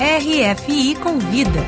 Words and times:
RFI 0.00 0.94
Convida. 0.94 1.58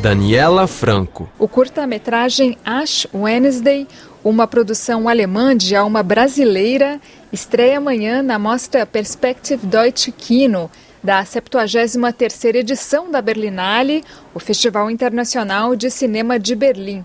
Daniela 0.00 0.66
Franco. 0.66 1.28
O 1.38 1.46
curta-metragem 1.46 2.56
Ash 2.64 3.06
Wednesday, 3.12 3.86
uma 4.24 4.46
produção 4.46 5.06
alemã 5.06 5.54
de 5.54 5.76
alma 5.76 6.02
brasileira, 6.02 6.98
estreia 7.30 7.76
amanhã 7.76 8.22
na 8.22 8.38
mostra 8.38 8.86
Perspective 8.86 9.66
Deutsche 9.66 10.10
Kino, 10.10 10.70
da 11.04 11.22
73ª 11.22 12.54
edição 12.54 13.10
da 13.10 13.20
Berlinale, 13.20 14.02
o 14.32 14.40
Festival 14.40 14.90
Internacional 14.90 15.76
de 15.76 15.90
Cinema 15.90 16.38
de 16.38 16.54
Berlim. 16.54 17.04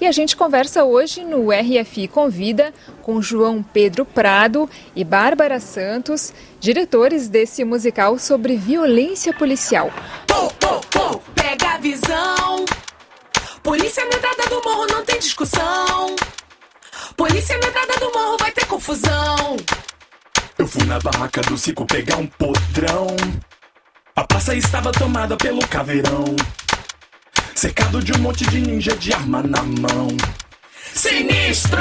E 0.00 0.06
a 0.06 0.12
gente 0.12 0.36
conversa 0.36 0.84
hoje 0.84 1.24
no 1.24 1.50
RFI 1.50 2.08
Convida 2.08 2.72
com 3.02 3.20
João 3.20 3.62
Pedro 3.62 4.04
Prado 4.04 4.68
e 4.94 5.04
Bárbara 5.04 5.60
Santos, 5.60 6.32
diretores 6.58 7.28
desse 7.28 7.64
musical 7.64 8.18
sobre 8.18 8.56
violência 8.56 9.32
policial. 9.32 9.92
Pô, 10.26 10.48
pô, 10.58 10.80
pô, 10.90 11.18
pega 11.34 11.74
a 11.74 11.78
visão. 11.78 12.64
Polícia 13.62 14.04
na 14.06 14.16
entrada 14.16 14.48
do 14.48 14.62
morro 14.62 14.86
não 14.90 15.04
tem 15.04 15.18
discussão. 15.18 16.16
Polícia 17.16 17.58
na 17.58 17.68
entrada 17.68 17.94
do 18.00 18.12
morro 18.12 18.36
vai 18.38 18.50
ter 18.52 18.64
confusão. 18.66 19.56
Eu 20.56 20.66
fui 20.66 20.84
na 20.84 20.98
barraca 20.98 21.40
do 21.42 21.56
Cico 21.56 21.84
pegar 21.86 22.16
um 22.16 22.26
podrão. 22.26 23.06
A 24.14 24.24
praça 24.24 24.54
estava 24.54 24.92
tomada 24.92 25.36
pelo 25.36 25.66
caveirão. 25.68 26.24
Cercado 27.60 28.02
de 28.02 28.10
um 28.14 28.18
monte 28.20 28.48
de 28.48 28.58
ninja 28.58 28.96
de 28.96 29.12
arma 29.12 29.42
na 29.42 29.62
mão. 29.62 30.08
Sinistro! 30.94 31.78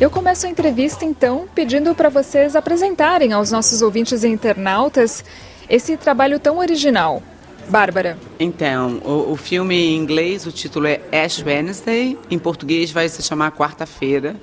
Eu 0.00 0.08
começo 0.08 0.46
a 0.46 0.48
entrevista 0.48 1.04
então 1.04 1.46
pedindo 1.54 1.94
para 1.94 2.08
vocês 2.08 2.56
apresentarem 2.56 3.34
aos 3.34 3.50
nossos 3.50 3.82
ouvintes 3.82 4.24
e 4.24 4.28
internautas 4.28 5.22
esse 5.68 5.98
trabalho 5.98 6.40
tão 6.40 6.56
original. 6.56 7.22
Bárbara. 7.68 8.16
Então, 8.40 9.02
o, 9.04 9.32
o, 9.32 9.36
filme 9.36 9.76
em 9.76 9.98
inglês, 9.98 10.46
o 10.46 10.50
título 10.50 10.86
é 10.86 11.02
Ash 11.12 11.42
Wednesday, 11.44 12.18
em 12.30 12.38
português 12.38 12.90
vai 12.90 13.06
se 13.06 13.22
chamar 13.22 13.52
Quarta-feira. 13.52 14.34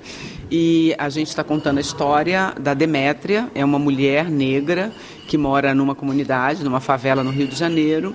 E 0.48 0.94
a 0.98 1.08
gente 1.08 1.30
está 1.30 1.42
contando 1.42 1.78
a 1.78 1.80
história 1.80 2.54
da 2.60 2.74
Demétria, 2.74 3.50
é 3.56 3.64
uma 3.64 3.78
mulher 3.78 4.30
negra 4.30 4.92
que 5.26 5.36
mora 5.36 5.74
numa 5.74 5.96
comunidade, 5.96 6.62
numa 6.62 6.80
favela 6.80 7.24
no 7.24 7.30
Rio 7.30 7.48
de 7.48 7.56
Janeiro 7.56 8.14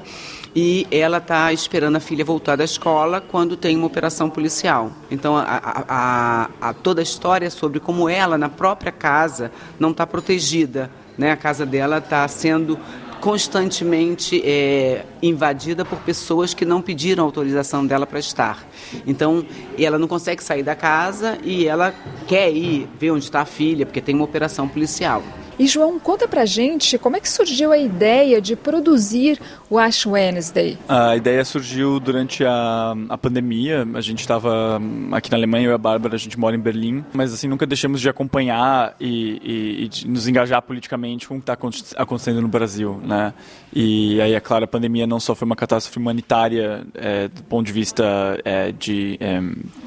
e 0.55 0.87
ela 0.89 1.17
está 1.17 1.51
esperando 1.51 1.97
a 1.97 1.99
filha 1.99 2.23
voltar 2.23 2.55
da 2.55 2.63
escola 2.63 3.19
quando 3.19 3.57
tem 3.57 3.75
uma 3.75 3.87
operação 3.87 4.29
policial. 4.29 4.89
Então, 5.11 5.35
a, 5.35 5.43
a, 5.43 6.49
a, 6.61 6.73
toda 6.73 7.01
a 7.01 7.03
história 7.03 7.49
sobre 7.49 7.81
como 7.81 8.07
ela, 8.07 8.37
na 8.37 8.47
própria 8.47 8.91
casa, 8.91 9.51
não 9.77 9.91
está 9.91 10.07
protegida. 10.07 10.89
Né? 11.17 11.31
A 11.31 11.35
casa 11.35 11.65
dela 11.65 11.97
está 11.97 12.25
sendo 12.29 12.79
constantemente 13.19 14.41
é, 14.45 15.03
invadida 15.21 15.83
por 15.83 15.99
pessoas 15.99 16.53
que 16.53 16.63
não 16.63 16.81
pediram 16.81 17.25
autorização 17.25 17.85
dela 17.85 18.05
para 18.05 18.19
estar. 18.19 18.65
Então, 19.05 19.45
ela 19.77 19.97
não 19.97 20.07
consegue 20.07 20.41
sair 20.41 20.63
da 20.63 20.75
casa 20.75 21.37
e 21.43 21.67
ela 21.67 21.93
quer 22.27 22.51
ir 22.51 22.87
ver 22.97 23.11
onde 23.11 23.25
está 23.25 23.41
a 23.41 23.45
filha, 23.45 23.85
porque 23.85 23.99
tem 23.99 24.15
uma 24.15 24.23
operação 24.23 24.69
policial. 24.69 25.21
E 25.57 25.67
João, 25.67 25.99
conta 25.99 26.27
pra 26.27 26.45
gente 26.45 26.97
como 26.97 27.15
é 27.15 27.19
que 27.19 27.29
surgiu 27.29 27.71
a 27.71 27.77
ideia 27.77 28.41
de 28.41 28.55
produzir 28.55 29.39
o 29.69 29.79
Ash 29.79 30.05
Wednesday. 30.05 30.77
A 30.87 31.15
ideia 31.15 31.43
surgiu 31.45 31.99
durante 31.99 32.43
a, 32.43 32.93
a 33.09 33.17
pandemia. 33.17 33.87
A 33.93 34.01
gente 34.01 34.19
estava 34.19 34.79
aqui 35.11 35.31
na 35.31 35.37
Alemanha, 35.37 35.67
eu 35.67 35.71
e 35.71 35.73
a 35.73 35.77
Bárbara, 35.77 36.15
a 36.15 36.19
gente 36.19 36.37
mora 36.37 36.55
em 36.55 36.59
Berlim, 36.59 37.03
mas 37.13 37.33
assim 37.33 37.47
nunca 37.47 37.65
deixamos 37.65 38.01
de 38.01 38.09
acompanhar 38.09 38.95
e, 38.99 39.41
e, 39.43 39.89
e 40.03 40.07
nos 40.07 40.27
engajar 40.27 40.61
politicamente 40.61 41.27
com 41.27 41.37
o 41.37 41.41
que 41.41 41.51
está 41.51 42.01
acontecendo 42.01 42.41
no 42.41 42.47
Brasil, 42.47 42.99
né? 43.03 43.33
E 43.73 44.21
aí, 44.21 44.33
é 44.33 44.39
claro, 44.39 44.63
a 44.63 44.67
pandemia 44.67 45.05
não 45.05 45.19
só 45.19 45.35
foi 45.35 45.45
uma 45.45 45.55
catástrofe 45.55 45.97
humanitária 45.97 46.85
é, 46.93 47.27
do 47.27 47.43
ponto 47.43 47.65
de 47.65 47.73
vista 47.73 48.39
é, 48.45 48.71
de, 48.71 49.17
é, 49.19 49.41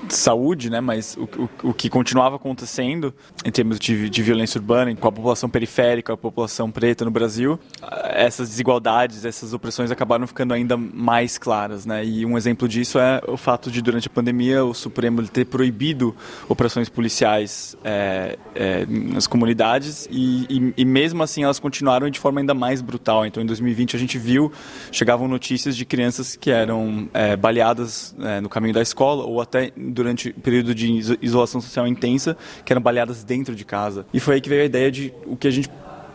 de, 0.06 0.14
saúde, 0.14 0.69
né? 0.69 0.80
Mas 0.80 1.16
o, 1.16 1.24
o, 1.24 1.70
o, 1.70 1.74
que 1.74 1.89
continuava 1.89 2.36
acontecendo 2.36 3.14
em 3.45 3.51
termos 3.51 3.78
de, 3.78 4.11
de 4.11 4.23
violência 4.23 4.58
urbana 4.58 4.95
com 4.95 5.08
a 5.08 5.12
população 5.12 5.48
periférica, 5.58 6.13
a 6.13 6.17
população 6.17 6.70
preta 6.70 7.05
no 7.05 7.11
Brasil, 7.11 7.58
essas 8.05 8.48
desigualdades, 8.48 9.24
essas 9.24 9.52
opressões 9.52 9.91
acabaram 9.91 10.24
ficando 10.24 10.55
ainda 10.55 10.77
mais 10.77 11.36
claras, 11.36 11.85
né? 11.85 12.05
E 12.05 12.24
um 12.24 12.39
exemplo 12.39 12.69
disso 12.69 12.98
é 12.98 13.20
o 13.27 13.36
fato 13.36 13.69
de 13.69 13.83
durante 13.83 14.07
a 14.07 14.11
pandemia 14.11 14.64
o 14.64 14.73
Supremo 14.73 15.27
ter 15.27 15.46
proibido 15.46 16.14
operações 16.48 16.89
policiais 16.89 17.77
é, 17.83 18.39
é, 18.55 18.86
nas 18.86 19.27
comunidades 19.27 20.08
e, 20.11 20.46
e, 20.48 20.74
e, 20.77 20.85
mesmo 20.85 21.23
assim 21.24 21.42
elas 21.42 21.58
continuaram 21.58 22.08
de 22.08 22.20
forma 22.20 22.39
ainda 22.39 22.55
mais 22.55 22.80
brutal. 22.80 23.27
Então, 23.27 23.42
em 23.42 23.46
2020 23.46 23.96
a 23.96 23.98
gente 23.98 24.17
viu 24.17 24.52
chegavam 24.92 25.27
notícias 25.27 25.77
de 25.77 25.85
crianças 25.85 26.36
que 26.36 26.52
eram 26.52 27.08
é, 27.13 27.35
baleadas 27.35 28.14
é, 28.20 28.40
no 28.40 28.48
caminho 28.48 28.75
da 28.75 28.83
escola 28.83 29.25
ou 29.25 29.40
até 29.40 29.73
durante 29.77 30.33
período 30.33 30.73
de 30.73 31.17
isolação 31.20 31.61
social 31.61 31.86
intensa 31.89 32.36
que 32.64 32.73
eram 32.73 32.80
baleadas 32.80 33.25
dentro 33.25 33.57
de 33.57 33.64
casa. 33.64 34.07
E 34.14 34.20
foi 34.20 34.36
aí 34.36 34.40
que 34.40 34.48
veio 34.48 34.63
a 34.63 34.67
ideia 34.67 34.90
de 34.90 35.13
o 35.27 35.36
que 35.36 35.48
a 35.48 35.53
gente 35.53 35.70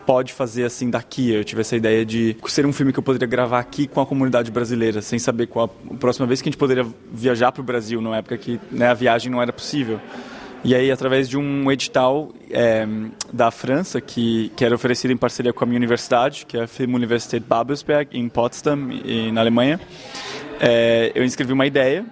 pode 0.06 0.32
fazer 0.32 0.64
assim 0.64 0.90
daqui. 0.90 1.32
Eu 1.32 1.44
tive 1.44 1.62
essa 1.62 1.76
ideia 1.76 2.04
de 2.04 2.36
ser 2.46 2.66
um 2.66 2.72
filme 2.72 2.92
que 2.92 2.98
eu 2.98 3.02
poderia 3.02 3.26
gravar 3.26 3.58
aqui 3.58 3.86
com 3.86 4.00
a 4.00 4.06
comunidade 4.06 4.50
brasileira, 4.50 5.02
sem 5.02 5.18
saber 5.18 5.46
qual 5.46 5.74
a 5.90 5.94
próxima 5.94 6.26
vez 6.26 6.40
que 6.40 6.48
a 6.48 6.50
gente 6.50 6.58
poderia 6.58 6.86
viajar 7.12 7.52
para 7.52 7.60
o 7.60 7.64
Brasil, 7.64 8.00
numa 8.00 8.16
época 8.16 8.36
que 8.36 8.60
né, 8.70 8.88
a 8.88 8.94
viagem 8.94 9.30
não 9.30 9.40
era 9.40 9.52
possível. 9.52 10.00
E 10.62 10.74
aí, 10.74 10.90
através 10.90 11.28
de 11.28 11.36
um 11.36 11.70
edital 11.70 12.32
é, 12.50 12.86
da 13.30 13.50
França, 13.50 14.00
que, 14.00 14.50
que 14.56 14.64
era 14.64 14.74
oferecido 14.74 15.10
em 15.10 15.16
parceria 15.16 15.52
com 15.52 15.62
a 15.62 15.66
minha 15.66 15.76
universidade, 15.76 16.46
que 16.46 16.56
é 16.56 16.62
a 16.62 16.66
Film 16.66 16.94
Universität 16.94 17.44
Babelsberg, 17.46 18.16
em 18.18 18.26
Potsdam, 18.30 18.88
na 19.30 19.42
Alemanha, 19.42 19.78
é, 20.58 21.12
eu 21.14 21.22
inscrevi 21.22 21.52
uma 21.52 21.66
ideia 21.66 22.06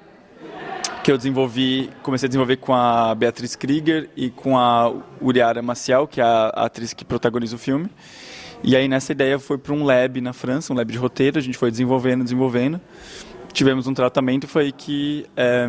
que 1.03 1.11
eu 1.11 1.17
desenvolvi, 1.17 1.91
comecei 2.03 2.27
a 2.27 2.29
desenvolver 2.29 2.57
com 2.59 2.73
a 2.73 3.13
Beatriz 3.15 3.57
Krieger 3.57 4.09
e 4.17 4.31
com 4.31 4.57
a 4.57 4.93
Uriara 5.21 5.61
Maciel, 5.61 6.07
que 6.07 6.21
é 6.21 6.25
a 6.25 6.49
atriz 6.49 6.93
que 6.93 7.05
protagoniza 7.05 7.57
o 7.57 7.59
filme. 7.59 7.91
E 8.63 8.77
aí 8.77 8.87
nessa 8.87 9.11
ideia 9.11 9.39
foi 9.39 9.59
para 9.59 9.73
um 9.73 9.83
lab 9.83 10.21
na 10.21 10.33
França, 10.33 10.73
um 10.73 10.77
lab 10.77 10.91
de 10.91 10.99
roteiro, 10.99 11.39
a 11.39 11.43
gente 11.43 11.59
foi 11.59 11.73
desenvolvendo, 11.73 12.23
desenvolvendo. 12.23 12.81
Tivemos 13.53 13.89
um 13.89 13.93
tratamento 13.93 14.47
foi 14.47 14.71
que, 14.71 15.27
é, 15.37 15.67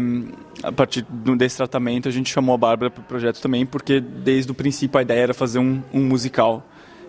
a 0.61 0.71
partir 0.71 1.03
desse 1.35 1.57
tratamento, 1.57 2.07
a 2.07 2.11
gente 2.11 2.31
chamou 2.31 2.53
a 2.53 2.57
Bárbara 2.57 2.91
para 2.91 3.01
o 3.01 3.03
projeto 3.03 3.41
também, 3.41 3.65
porque 3.65 4.00
desde 4.00 4.51
o 4.51 4.55
princípio 4.55 5.00
a 5.00 5.01
ideia 5.01 5.21
era 5.21 5.33
fazer 5.33 5.57
um, 5.57 5.81
um 5.91 6.01
musical. 6.03 6.63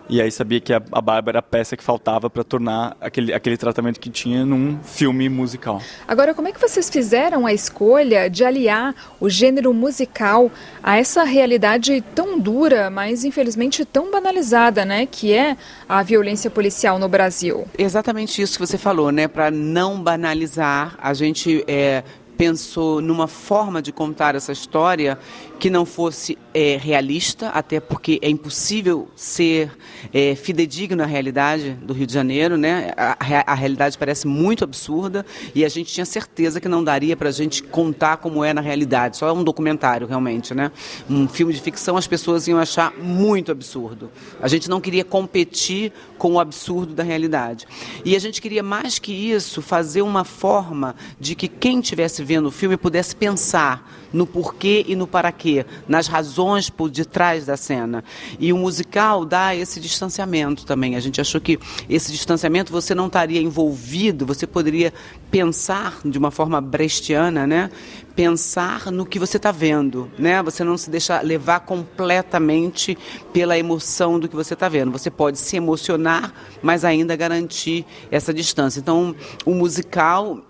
E 0.07 0.21
aí 0.21 0.31
sabia 0.31 0.59
que 0.59 0.71
a, 0.71 0.81
a 0.91 1.01
Bárbara 1.01 1.37
era 1.37 1.39
a 1.39 1.41
peça 1.41 1.75
que 1.75 1.83
faltava 1.83 2.29
para 2.29 2.43
tornar 2.43 2.95
aquele, 3.01 3.33
aquele 3.33 3.57
tratamento 3.57 3.99
que 3.99 4.09
tinha 4.09 4.45
num 4.45 4.79
filme 4.83 5.27
musical. 5.27 5.81
Agora, 6.07 6.33
como 6.33 6.47
é 6.47 6.51
que 6.51 6.59
vocês 6.59 6.89
fizeram 6.89 7.45
a 7.45 7.53
escolha 7.53 8.29
de 8.29 8.43
aliar 8.43 8.93
o 9.19 9.29
gênero 9.29 9.73
musical 9.73 10.51
a 10.83 10.97
essa 10.97 11.23
realidade 11.23 12.03
tão 12.13 12.39
dura, 12.39 12.89
mas 12.89 13.25
infelizmente 13.25 13.83
tão 13.83 14.11
banalizada, 14.11 14.85
né, 14.85 15.05
que 15.05 15.33
é 15.33 15.57
a 15.89 16.03
violência 16.03 16.49
policial 16.49 16.99
no 16.99 17.09
Brasil? 17.09 17.67
Exatamente 17.77 18.41
isso 18.41 18.59
que 18.59 18.65
você 18.65 18.77
falou, 18.77 19.11
né, 19.11 19.27
para 19.27 19.49
não 19.49 20.01
banalizar, 20.01 20.95
a 21.01 21.13
gente 21.13 21.63
é, 21.67 22.03
pensou 22.37 23.01
numa 23.01 23.27
forma 23.27 23.81
de 23.81 23.91
contar 23.91 24.35
essa 24.35 24.51
história 24.51 25.17
que 25.59 25.69
não 25.69 25.85
fosse 25.85 26.37
é, 26.53 26.77
realista, 26.77 27.49
até 27.49 27.79
porque 27.79 28.19
é 28.21 28.29
impossível 28.29 29.09
ser 29.15 29.71
é, 30.13 30.35
fidedigno 30.35 31.01
à 31.01 31.05
realidade 31.05 31.71
do 31.81 31.93
Rio 31.93 32.05
de 32.07 32.13
Janeiro, 32.13 32.57
né? 32.57 32.91
A, 32.95 33.51
a, 33.51 33.53
realidade 33.53 33.97
parece 33.97 34.27
muito 34.27 34.63
absurda 34.63 35.25
e 35.53 35.65
a 35.65 35.69
gente 35.69 35.93
tinha 35.93 36.05
certeza 36.05 36.61
que 36.61 36.67
não 36.67 36.83
daria 36.83 37.15
para 37.15 37.29
a 37.29 37.31
gente 37.31 37.63
contar 37.63 38.17
como 38.17 38.43
é 38.43 38.53
na 38.53 38.61
realidade. 38.61 39.17
Só 39.17 39.27
é 39.27 39.31
um 39.31 39.43
documentário, 39.43 40.07
realmente, 40.07 40.53
né? 40.53 40.71
Um 41.09 41.27
filme 41.27 41.53
de 41.53 41.61
ficção 41.61 41.97
as 41.97 42.07
pessoas 42.07 42.47
iam 42.47 42.59
achar 42.59 42.93
muito 42.97 43.51
absurdo. 43.51 44.11
A 44.41 44.47
gente 44.47 44.69
não 44.69 44.81
queria 44.81 45.03
competir 45.03 45.91
com 46.17 46.33
o 46.33 46.39
absurdo 46.39 46.93
da 46.93 47.03
realidade. 47.03 47.67
E 48.03 48.15
a 48.15 48.19
gente 48.19 48.41
queria, 48.41 48.63
mais 48.63 48.99
que 48.99 49.11
isso, 49.11 49.61
fazer 49.61 50.01
uma 50.01 50.23
forma 50.23 50.95
de 51.19 51.35
que 51.35 51.47
quem 51.47 51.79
estivesse 51.79 52.23
vendo 52.23 52.47
o 52.47 52.51
filme 52.51 52.77
pudesse 52.77 53.15
pensar 53.15 54.04
no 54.15 54.25
porquê 54.25 54.85
e 54.87 54.95
no 54.95 55.05
para 55.05 55.29
quê, 55.29 55.65
nas 55.87 56.07
razões 56.07 56.69
por 56.69 56.89
detrás 56.89 57.45
da 57.45 57.57
cena. 57.57 58.01
E 58.39 58.53
o 58.53 58.57
musical 58.57 59.25
dá 59.25 59.53
esse 59.53 59.79
distanciamento 59.79 60.65
também. 60.65 60.95
A 60.95 61.01
gente 61.01 61.19
achou 61.19 61.41
que 61.41 61.59
esse 61.89 62.13
distanciamento 62.13 62.71
você 62.71 62.95
não 62.95 63.07
estaria 63.07 63.41
envolvido, 63.41 64.25
você 64.25 64.47
poderia 64.47 64.93
pensar 65.29 65.99
de 66.05 66.17
uma 66.17 66.31
forma 66.31 66.61
brechtiana, 66.61 67.45
né? 67.45 67.69
Pensar 68.15 68.89
no 68.89 69.05
que 69.05 69.19
você 69.19 69.35
está 69.35 69.51
vendo, 69.51 70.09
né? 70.17 70.41
Você 70.43 70.63
não 70.63 70.77
se 70.77 70.89
deixa 70.89 71.19
levar 71.19 71.59
completamente 71.59 72.97
pela 73.33 73.59
emoção 73.59 74.17
do 74.17 74.29
que 74.29 74.35
você 74.35 74.53
está 74.53 74.69
vendo. 74.69 74.93
Você 74.93 75.11
pode 75.11 75.37
se 75.37 75.57
emocionar, 75.57 76.33
mas 76.61 76.85
ainda 76.85 77.17
garantir 77.17 77.85
essa 78.09 78.33
distância. 78.33 78.79
Então, 78.79 79.13
o 79.45 79.53
musical 79.53 80.41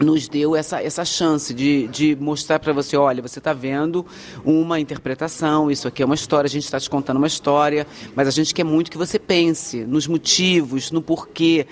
nos 0.00 0.28
deu 0.28 0.54
essa, 0.54 0.82
essa 0.82 1.04
chance 1.04 1.54
de, 1.54 1.86
de 1.88 2.16
mostrar 2.16 2.58
para 2.58 2.72
você, 2.72 2.96
olha, 2.96 3.22
você 3.22 3.38
está 3.38 3.52
vendo 3.52 4.04
uma 4.44 4.78
interpretação, 4.78 5.70
isso 5.70 5.88
aqui 5.88 6.02
é 6.02 6.06
uma 6.06 6.14
história, 6.14 6.46
a 6.46 6.50
gente 6.50 6.64
está 6.64 6.78
te 6.78 6.88
contando 6.88 7.16
uma 7.16 7.26
história, 7.26 7.86
mas 8.14 8.28
a 8.28 8.30
gente 8.30 8.54
quer 8.54 8.64
muito 8.64 8.90
que 8.90 8.98
você 8.98 9.18
pense 9.18 9.84
nos 9.84 10.06
motivos, 10.06 10.90
no 10.90 11.00
porquê, 11.00 11.66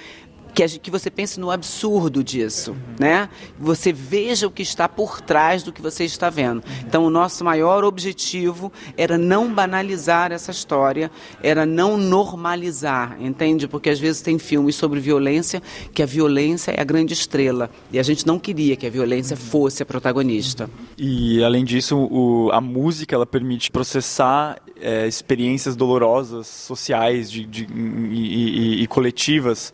que, 0.54 0.78
que 0.78 0.90
você 0.90 1.10
pense 1.10 1.40
no 1.40 1.50
absurdo 1.50 2.22
disso, 2.22 2.76
né? 2.98 3.28
Você 3.58 3.92
veja 3.92 4.46
o 4.46 4.50
que 4.50 4.62
está 4.62 4.88
por 4.88 5.20
trás 5.20 5.64
do 5.64 5.72
que 5.72 5.82
você 5.82 6.04
está 6.04 6.30
vendo. 6.30 6.62
Então, 6.86 7.04
o 7.04 7.10
nosso 7.10 7.44
maior 7.44 7.82
objetivo 7.82 8.72
era 8.96 9.18
não 9.18 9.52
banalizar 9.52 10.30
essa 10.30 10.52
história, 10.52 11.10
era 11.42 11.66
não 11.66 11.96
normalizar, 11.96 13.16
entende? 13.20 13.66
Porque 13.66 13.90
às 13.90 13.98
vezes 13.98 14.22
tem 14.22 14.38
filmes 14.38 14.76
sobre 14.76 15.00
violência 15.00 15.60
que 15.92 16.02
a 16.02 16.06
violência 16.06 16.70
é 16.70 16.80
a 16.80 16.84
grande 16.84 17.12
estrela 17.12 17.68
e 17.90 17.98
a 17.98 18.02
gente 18.02 18.24
não 18.26 18.38
queria 18.38 18.76
que 18.76 18.86
a 18.86 18.90
violência 18.90 19.36
fosse 19.36 19.82
a 19.82 19.86
protagonista. 19.86 20.70
E 20.96 21.42
além 21.42 21.64
disso, 21.64 21.96
o, 21.96 22.50
a 22.52 22.60
música 22.60 23.14
ela 23.16 23.26
permite 23.26 23.70
processar 23.70 24.58
é, 24.80 25.06
experiências 25.08 25.74
dolorosas, 25.74 26.46
sociais 26.46 27.30
de, 27.30 27.44
de, 27.44 27.66
e, 27.66 28.78
e, 28.78 28.82
e 28.82 28.86
coletivas 28.86 29.72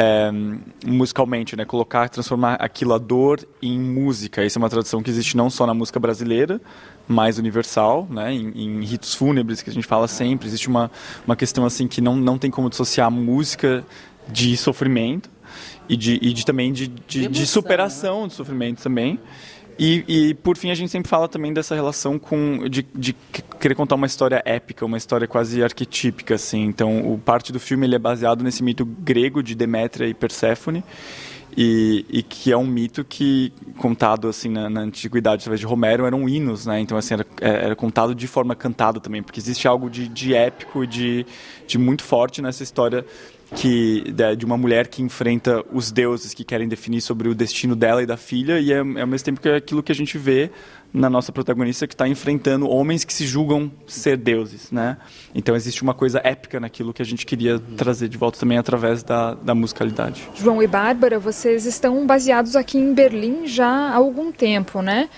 é, 0.00 0.30
musicalmente, 0.86 1.56
né? 1.56 1.64
Colocar, 1.64 2.08
transformar 2.08 2.54
aquilo 2.54 2.94
a 2.94 2.98
dor 2.98 3.44
em 3.60 3.76
música. 3.76 4.44
Essa 4.44 4.56
é 4.56 4.60
uma 4.60 4.70
tradição 4.70 5.02
que 5.02 5.10
existe 5.10 5.36
não 5.36 5.50
só 5.50 5.66
na 5.66 5.74
música 5.74 5.98
brasileira, 5.98 6.60
mais 7.08 7.36
universal, 7.36 8.06
né? 8.08 8.32
Em, 8.32 8.52
em, 8.54 8.84
ritos 8.84 9.12
fúnebres 9.12 9.60
que 9.60 9.70
a 9.70 9.72
gente 9.72 9.88
fala 9.88 10.06
sempre. 10.06 10.46
Existe 10.46 10.68
uma, 10.68 10.88
uma 11.26 11.34
questão 11.34 11.64
assim 11.64 11.88
que 11.88 12.00
não, 12.00 12.14
não 12.14 12.38
tem 12.38 12.48
como 12.48 12.70
dissociar 12.70 13.10
música 13.10 13.84
de 14.28 14.56
sofrimento 14.56 15.28
e 15.88 15.96
de, 15.96 16.16
e 16.22 16.32
de 16.32 16.46
também 16.46 16.72
de, 16.72 16.86
de, 16.86 17.26
de 17.26 17.46
superação 17.46 18.22
né? 18.22 18.28
do 18.28 18.34
sofrimento 18.34 18.80
também. 18.80 19.18
E, 19.78 20.04
e, 20.08 20.34
por 20.34 20.56
fim 20.56 20.70
a 20.70 20.74
gente 20.74 20.90
sempre 20.90 21.08
fala 21.08 21.28
também 21.28 21.52
dessa 21.52 21.72
relação 21.72 22.18
com 22.18 22.68
de, 22.68 22.84
de, 22.92 23.14
querer 23.60 23.76
contar 23.76 23.94
uma 23.94 24.06
história 24.06 24.42
épica, 24.44 24.84
uma 24.84 24.96
história 24.96 25.28
quase 25.28 25.62
arquetípica 25.62 26.34
assim. 26.34 26.64
Então, 26.64 27.12
o 27.12 27.16
parte 27.16 27.52
do 27.52 27.60
filme 27.60 27.86
ele 27.86 27.94
é 27.94 27.98
baseado 27.98 28.42
nesse 28.42 28.60
mito 28.60 28.84
grego 28.84 29.40
de 29.40 29.54
Demétria 29.54 30.08
e 30.08 30.14
Perséfone. 30.14 30.82
E, 31.56 32.04
e, 32.08 32.22
que 32.22 32.52
é 32.52 32.56
um 32.56 32.66
mito 32.66 33.04
que 33.04 33.52
contado 33.78 34.28
assim 34.28 34.48
na, 34.48 34.70
na, 34.70 34.80
antiguidade 34.82 35.40
através 35.42 35.58
de 35.58 35.66
Romero 35.66 36.06
eram 36.06 36.28
hinos, 36.28 36.66
né? 36.66 36.78
Então 36.78 36.96
assim 36.96 37.14
era, 37.14 37.26
é, 37.40 37.64
era 37.64 37.74
contado 37.74 38.14
de 38.14 38.26
forma 38.28 38.54
cantada 38.54 39.00
também, 39.00 39.22
porque 39.24 39.40
existe 39.40 39.66
algo 39.66 39.90
de, 39.90 40.06
de 40.06 40.34
épico 40.34 40.84
e 40.84 40.86
de, 40.86 41.26
de 41.66 41.76
muito 41.76 42.04
forte 42.04 42.40
nessa 42.40 42.62
história 42.62 43.04
que 43.54 44.04
de 44.36 44.44
uma 44.44 44.56
mulher 44.56 44.88
que 44.88 45.02
enfrenta 45.02 45.64
os 45.72 45.90
deuses 45.90 46.34
que 46.34 46.44
querem 46.44 46.68
definir 46.68 47.00
sobre 47.00 47.28
o 47.28 47.34
destino 47.34 47.74
dela 47.74 48.02
e 48.02 48.06
da 48.06 48.16
filha 48.16 48.60
e 48.60 48.72
é, 48.72 48.76
é 48.76 48.80
ao 48.80 49.06
mesmo 49.06 49.24
tempo 49.24 49.40
que 49.40 49.48
é 49.48 49.56
aquilo 49.56 49.82
que 49.82 49.90
a 49.90 49.94
gente 49.94 50.18
vê 50.18 50.50
na 50.92 51.10
nossa 51.10 51.32
protagonista 51.32 51.86
que 51.86 51.94
está 51.94 52.08
enfrentando 52.08 52.68
homens 52.68 53.04
que 53.04 53.12
se 53.12 53.26
julgam 53.26 53.70
ser 53.86 54.16
deuses, 54.16 54.70
né? 54.70 54.96
Então 55.34 55.54
existe 55.54 55.82
uma 55.82 55.92
coisa 55.92 56.20
épica 56.24 56.58
naquilo 56.58 56.94
que 56.94 57.02
a 57.02 57.04
gente 57.04 57.26
queria 57.26 57.58
trazer 57.76 58.08
de 58.08 58.16
volta 58.16 58.38
também 58.38 58.56
através 58.56 59.02
da, 59.02 59.34
da 59.34 59.54
musicalidade. 59.54 60.28
João 60.34 60.62
e 60.62 60.66
Bárbara, 60.66 61.18
vocês 61.18 61.66
estão 61.66 62.06
baseados 62.06 62.56
aqui 62.56 62.78
em 62.78 62.94
Berlim 62.94 63.46
já 63.46 63.68
há 63.68 63.94
algum 63.94 64.32
tempo, 64.32 64.80
né? 64.80 65.08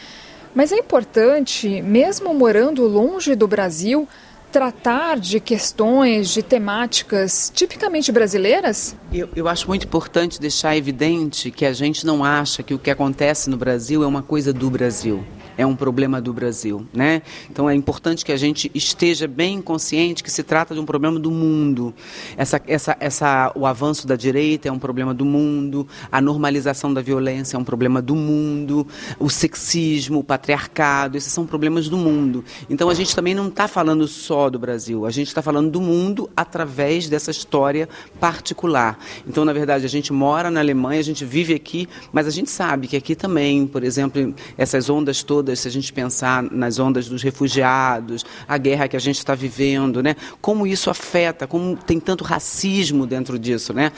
Mas 0.55 0.73
é 0.73 0.77
importante, 0.77 1.81
mesmo 1.82 2.35
morando 2.35 2.85
longe 2.87 3.37
do 3.37 3.47
Brasil, 3.47 4.09
tratar 4.50 5.19
de 5.19 5.41
questões, 5.41 6.31
de 6.31 6.43
temáticas 6.43 7.50
tipicamente 7.55 8.11
brasileiras? 8.11 8.97
Eu, 9.12 9.29
eu, 9.35 9.49
acho 9.49 9.67
muito 9.69 9.87
importante 9.87 10.41
deixar 10.41 10.76
evidente 10.76 11.50
que 11.50 11.64
a 11.64 11.73
gente 11.73 12.05
não 12.05 12.25
acha 12.25 12.62
que 12.62 12.75
o 12.75 12.79
que 12.79 12.91
acontece 12.91 13.49
no 13.49 13.56
Brasil 13.56 14.02
é 14.02 14.06
uma 14.06 14.23
coisa 14.23 14.52
do 14.52 14.69
Brasil 14.70 15.25
é 15.60 15.66
um 15.66 15.76
problema 15.76 16.22
do 16.22 16.32
Brasil, 16.32 16.86
né? 16.90 17.20
Então 17.50 17.68
é 17.68 17.74
importante 17.74 18.24
que 18.24 18.32
a 18.32 18.36
gente 18.38 18.70
esteja 18.74 19.28
bem 19.28 19.60
consciente 19.60 20.24
que 20.24 20.30
se 20.30 20.42
trata 20.42 20.72
de 20.72 20.80
um 20.80 20.86
problema 20.86 21.20
do 21.20 21.30
mundo. 21.30 21.92
Essa, 22.34 22.62
essa, 22.66 22.96
essa, 22.98 23.52
o 23.54 23.66
avanço 23.66 24.06
da 24.06 24.16
direita 24.16 24.68
é 24.68 24.72
um 24.72 24.78
problema 24.78 25.12
do 25.12 25.26
mundo, 25.26 25.86
a 26.10 26.18
normalização 26.18 26.94
da 26.94 27.02
violência 27.02 27.58
é 27.58 27.60
um 27.60 27.64
problema 27.64 28.00
do 28.00 28.16
mundo, 28.16 28.86
o 29.18 29.28
sexismo, 29.28 30.20
o 30.20 30.24
patriarcado, 30.24 31.18
esses 31.18 31.30
são 31.30 31.44
problemas 31.44 31.90
do 31.90 31.98
mundo. 31.98 32.42
Então 32.70 32.88
a 32.88 32.94
gente 32.94 33.14
também 33.14 33.34
não 33.34 33.48
está 33.48 33.68
falando 33.68 34.08
só 34.08 34.48
do 34.48 34.58
Brasil, 34.58 35.04
a 35.04 35.10
gente 35.10 35.28
está 35.28 35.42
falando 35.42 35.70
do 35.70 35.80
mundo 35.82 36.30
através 36.34 37.06
dessa 37.06 37.30
história 37.30 37.86
particular. 38.18 38.98
Então, 39.28 39.44
na 39.44 39.52
verdade, 39.52 39.84
a 39.84 39.90
gente 39.90 40.10
mora 40.10 40.50
na 40.50 40.60
Alemanha, 40.60 41.00
a 41.00 41.04
gente 41.04 41.22
vive 41.22 41.52
aqui, 41.52 41.86
mas 42.10 42.26
a 42.26 42.30
gente 42.30 42.48
sabe 42.48 42.88
que 42.88 42.96
aqui 42.96 43.14
também, 43.14 43.66
por 43.66 43.84
exemplo, 43.84 44.34
essas 44.56 44.88
ondas 44.88 45.22
todas 45.22 45.50
todas, 45.50 45.61
se 45.61 45.69
a 45.69 45.70
gente 45.70 45.93
pensar 45.93 46.43
nas 46.43 46.79
ondas 46.79 47.08
dos 47.08 47.23
refugiados, 47.23 48.25
a 48.47 48.56
guerra 48.56 48.88
que 48.88 48.97
a 48.97 49.00
gente 49.00 49.19
está 49.19 49.35
vivendo, 49.35 50.02
né? 50.02 50.14
Como 50.41 50.67
isso 50.67 50.91
afeta, 50.91 51.47
como 51.47 51.76
tem 51.76 51.99
tanto 51.99 52.25
racismo 52.25 53.06
dentro 53.06 53.38
disso, 53.38 53.73
né? 53.73 53.93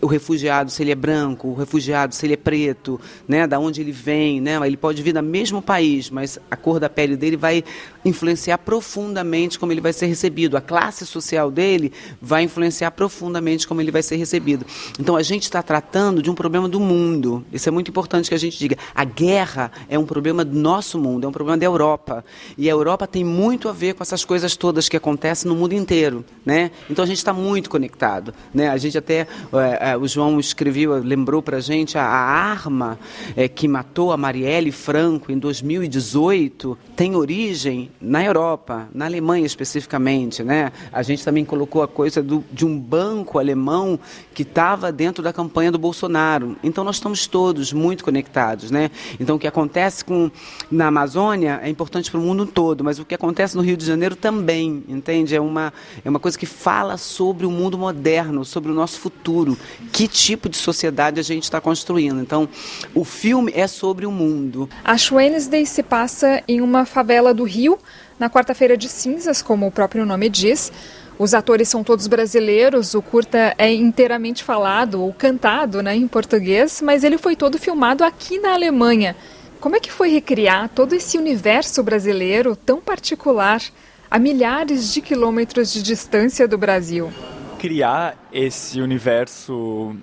O 0.00 0.06
refugiado, 0.06 0.70
se 0.70 0.82
ele 0.82 0.90
é 0.90 0.94
branco, 0.94 1.48
o 1.48 1.54
refugiado, 1.54 2.14
se 2.14 2.26
ele 2.26 2.34
é 2.34 2.36
preto, 2.36 3.00
né? 3.26 3.46
Da 3.46 3.58
onde 3.58 3.80
ele 3.80 3.92
vem, 3.92 4.40
né? 4.40 4.58
Ele 4.64 4.76
pode 4.76 5.02
vir 5.02 5.12
do 5.12 5.22
mesmo 5.22 5.62
país, 5.62 6.10
mas 6.10 6.38
a 6.50 6.56
cor 6.56 6.80
da 6.80 6.88
pele 6.88 7.16
dele 7.16 7.36
vai 7.36 7.64
influenciar 8.04 8.58
profundamente 8.58 9.58
como 9.58 9.72
ele 9.72 9.80
vai 9.80 9.92
ser 9.92 10.06
recebido. 10.06 10.56
A 10.56 10.60
classe 10.60 11.06
social 11.06 11.50
dele 11.50 11.92
vai 12.20 12.42
influenciar 12.42 12.90
profundamente 12.90 13.66
como 13.66 13.80
ele 13.80 13.90
vai 13.90 14.02
ser 14.02 14.16
recebido. 14.16 14.66
Então 14.98 15.16
a 15.16 15.22
gente 15.22 15.44
está 15.44 15.62
tratando 15.62 16.22
de 16.22 16.30
um 16.30 16.34
problema 16.34 16.68
do 16.68 16.80
mundo. 16.80 17.44
Isso 17.52 17.68
é 17.68 17.72
muito 17.72 17.90
importante 17.90 18.28
que 18.28 18.34
a 18.34 18.38
gente 18.38 18.58
diga. 18.58 18.76
A 18.94 19.04
guerra 19.04 19.70
é 19.88 19.98
um 19.98 20.04
problema 20.04 20.44
do 20.44 20.58
nosso 20.58 20.98
mundo, 20.98 21.24
é 21.24 21.28
um 21.28 21.32
problema 21.32 21.58
da 21.58 21.66
Europa. 21.66 22.24
E 22.56 22.68
a 22.68 22.72
Europa 22.72 23.06
tem 23.06 23.24
muito 23.24 23.68
a 23.68 23.72
ver 23.72 23.94
com 23.94 24.02
essas 24.02 24.24
coisas 24.24 24.56
todas 24.56 24.88
que 24.88 24.96
acontecem 24.96 25.48
no 25.48 25.56
mundo 25.56 25.74
inteiro, 25.74 26.24
né? 26.44 26.70
Então 26.90 27.02
a 27.02 27.06
gente 27.06 27.18
está 27.18 27.32
muito 27.32 27.70
conectado, 27.70 28.34
né? 28.52 28.68
A 28.68 28.76
gente 28.76 28.98
até 28.98 29.26
é, 29.52 29.92
é, 29.92 29.96
o 29.96 30.06
João 30.06 30.38
escreveu, 30.38 30.98
lembrou 30.98 31.42
para 31.42 31.58
a 31.58 31.60
gente 31.60 31.96
a, 31.96 32.02
arma 32.04 32.98
é, 33.36 33.48
que 33.48 33.68
matou 33.68 34.12
a 34.12 34.16
Marielle 34.16 34.72
Franco 34.72 35.30
em 35.30 35.38
2018 35.38 36.78
tem 36.96 37.14
origem 37.16 37.90
na 38.02 38.22
Europa, 38.24 38.88
na 38.92 39.04
Alemanha 39.04 39.46
especificamente, 39.46 40.42
né? 40.42 40.72
A 40.92 41.02
gente 41.02 41.24
também 41.24 41.44
colocou 41.44 41.82
a 41.82 41.88
coisa 41.88 42.22
do, 42.22 42.44
de 42.52 42.66
um 42.66 42.78
banco 42.78 43.38
alemão 43.38 43.98
que 44.34 44.42
estava 44.42 44.90
dentro 44.90 45.22
da 45.22 45.32
campanha 45.32 45.70
do 45.70 45.78
Bolsonaro. 45.78 46.56
Então 46.62 46.82
nós 46.82 46.96
estamos 46.96 47.26
todos 47.26 47.72
muito 47.72 48.02
conectados, 48.02 48.70
né? 48.70 48.90
Então 49.20 49.36
o 49.36 49.38
que 49.38 49.46
acontece 49.46 50.04
com 50.04 50.30
na 50.70 50.88
Amazônia 50.88 51.60
é 51.62 51.68
importante 51.68 52.10
para 52.10 52.18
o 52.18 52.22
mundo 52.22 52.44
todo, 52.46 52.82
mas 52.82 52.98
o 52.98 53.04
que 53.04 53.14
acontece 53.14 53.56
no 53.56 53.62
Rio 53.62 53.76
de 53.76 53.84
Janeiro 53.84 54.16
também, 54.16 54.82
entende? 54.88 55.36
É 55.36 55.40
uma, 55.40 55.72
é 56.04 56.10
uma 56.10 56.18
coisa 56.18 56.36
que 56.38 56.46
fala 56.46 56.96
sobre 56.96 57.46
o 57.46 57.50
mundo 57.50 57.78
moderno, 57.78 58.44
sobre 58.44 58.72
o 58.72 58.74
nosso 58.74 58.98
futuro, 58.98 59.56
que 59.92 60.08
tipo 60.08 60.48
de 60.48 60.56
sociedade 60.56 61.20
a 61.20 61.22
gente 61.22 61.44
está 61.44 61.60
construindo. 61.60 62.20
Então, 62.20 62.48
o 62.94 63.04
filme 63.04 63.52
é 63.54 63.66
sobre 63.66 64.06
o 64.06 64.10
mundo. 64.10 64.68
A 64.84 64.96
Wednesday 65.12 65.64
se 65.66 65.82
passa 65.82 66.42
em 66.48 66.60
uma 66.60 66.84
favela 66.84 67.34
do 67.34 67.44
Rio, 67.44 67.78
na 68.18 68.30
quarta-feira 68.30 68.76
de 68.76 68.88
cinzas, 68.88 69.42
como 69.42 69.66
o 69.66 69.70
próprio 69.70 70.06
nome 70.06 70.28
diz. 70.28 70.72
Os 71.18 71.34
atores 71.34 71.68
são 71.68 71.84
todos 71.84 72.06
brasileiros, 72.06 72.94
o 72.94 73.02
curta 73.02 73.54
é 73.58 73.72
inteiramente 73.72 74.42
falado 74.42 75.02
ou 75.02 75.12
cantado 75.12 75.82
né, 75.82 75.94
em 75.94 76.08
português, 76.08 76.80
mas 76.82 77.04
ele 77.04 77.18
foi 77.18 77.36
todo 77.36 77.58
filmado 77.58 78.02
aqui 78.02 78.38
na 78.38 78.54
Alemanha. 78.54 79.14
Como 79.60 79.76
é 79.76 79.80
que 79.80 79.92
foi 79.92 80.08
recriar 80.10 80.68
todo 80.70 80.94
esse 80.94 81.16
universo 81.16 81.82
brasileiro 81.82 82.56
tão 82.56 82.80
particular 82.80 83.62
a 84.10 84.18
milhares 84.18 84.92
de 84.92 85.00
quilômetros 85.00 85.72
de 85.72 85.82
distância 85.82 86.48
do 86.48 86.58
Brasil? 86.58 87.12
Criar 87.58 88.16
esse 88.32 88.80
universo 88.80 89.94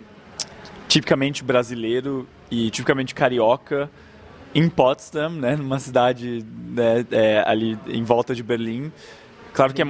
tipicamente 0.88 1.44
brasileiro 1.44 2.28
e 2.50 2.70
tipicamente 2.70 3.14
carioca 3.14 3.92
em 4.54 4.70
Potsdam, 4.70 5.30
né, 5.30 5.56
numa 5.56 5.80
cidade 5.80 6.46
né, 6.70 7.06
é, 7.12 7.44
ali 7.46 7.78
em 7.88 8.04
volta 8.04 8.34
de 8.34 8.44
Berlim, 8.44 8.92
Claro 9.54 9.74
que 9.74 9.82
é 9.82 9.86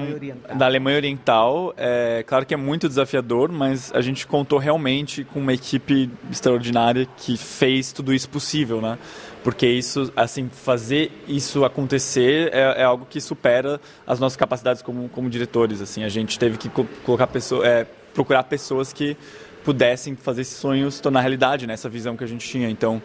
da 0.55 0.65
Alemanha 0.65 0.97
Oriental, 0.97 1.73
é 1.77 2.23
claro 2.25 2.45
que 2.45 2.53
é 2.53 2.57
muito 2.57 2.87
desafiador, 2.87 3.51
mas 3.51 3.91
a 3.93 4.01
gente 4.01 4.25
contou 4.25 4.57
realmente 4.57 5.23
com 5.23 5.39
uma 5.39 5.53
equipe 5.53 6.09
extraordinária 6.31 7.07
que 7.17 7.37
fez 7.37 7.91
tudo 7.91 8.13
isso 8.13 8.29
possível, 8.29 8.81
né? 8.81 8.97
Porque 9.43 9.67
isso, 9.67 10.11
assim, 10.15 10.49
fazer 10.49 11.11
isso 11.27 11.63
acontecer 11.63 12.49
é, 12.53 12.81
é 12.81 12.83
algo 12.83 13.05
que 13.09 13.21
supera 13.21 13.79
as 14.07 14.19
nossas 14.19 14.37
capacidades 14.37 14.81
como, 14.81 15.07
como 15.09 15.29
diretores, 15.29 15.81
assim. 15.81 16.03
A 16.03 16.09
gente 16.09 16.39
teve 16.39 16.57
que 16.57 16.69
colocar 17.03 17.27
pessoa, 17.27 17.65
é, 17.65 17.85
procurar 18.13 18.43
pessoas 18.43 18.91
que 18.91 19.15
pudessem 19.63 20.15
fazer 20.15 20.41
esses 20.41 20.57
sonhos 20.57 20.99
tornar 20.99 21.21
realidade, 21.21 21.67
né? 21.67 21.73
essa 21.73 21.89
visão 21.89 22.15
que 22.15 22.23
a 22.23 22.27
gente 22.27 22.47
tinha. 22.47 22.69
Então, 22.69 23.01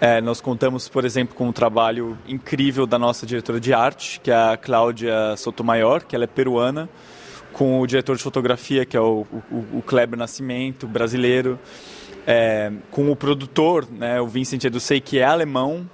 é, 0.00 0.20
nós 0.20 0.40
contamos, 0.40 0.88
por 0.88 1.04
exemplo, 1.04 1.34
com 1.34 1.48
um 1.48 1.52
trabalho 1.52 2.16
incrível 2.26 2.86
da 2.86 2.98
nossa 2.98 3.26
diretora 3.26 3.60
de 3.60 3.72
arte, 3.72 4.20
que 4.20 4.30
é 4.30 4.34
a 4.34 4.56
Cláudia 4.56 5.36
Sotomayor, 5.36 6.04
que 6.06 6.14
ela 6.14 6.24
é 6.24 6.28
peruana, 6.28 6.88
com 7.52 7.80
o 7.80 7.86
diretor 7.86 8.16
de 8.16 8.22
fotografia, 8.22 8.84
que 8.84 8.96
é 8.96 9.00
o, 9.00 9.26
o, 9.50 9.78
o 9.78 9.82
Kleber 9.86 10.18
Nascimento, 10.18 10.86
brasileiro, 10.86 11.58
é, 12.26 12.72
com 12.90 13.10
o 13.10 13.16
produtor, 13.16 13.86
né, 13.90 14.20
o 14.20 14.26
Vincent 14.26 14.62
Edusei, 14.64 15.00
que 15.00 15.18
é 15.18 15.24
alemão, 15.24 15.88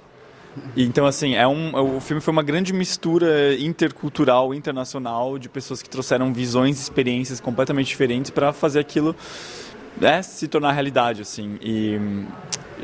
então, 0.75 1.05
assim, 1.05 1.35
é 1.35 1.47
um, 1.47 1.97
o 1.97 1.99
filme 1.99 2.21
foi 2.21 2.31
uma 2.31 2.43
grande 2.43 2.73
mistura 2.73 3.55
intercultural, 3.59 4.53
internacional, 4.53 5.37
de 5.37 5.49
pessoas 5.49 5.81
que 5.81 5.89
trouxeram 5.89 6.33
visões, 6.33 6.79
experiências 6.79 7.39
completamente 7.39 7.87
diferentes 7.87 8.31
para 8.31 8.53
fazer 8.53 8.79
aquilo 8.79 9.15
né, 9.99 10.21
se 10.21 10.47
tornar 10.47 10.71
realidade, 10.71 11.21
assim. 11.21 11.57
E, 11.61 11.99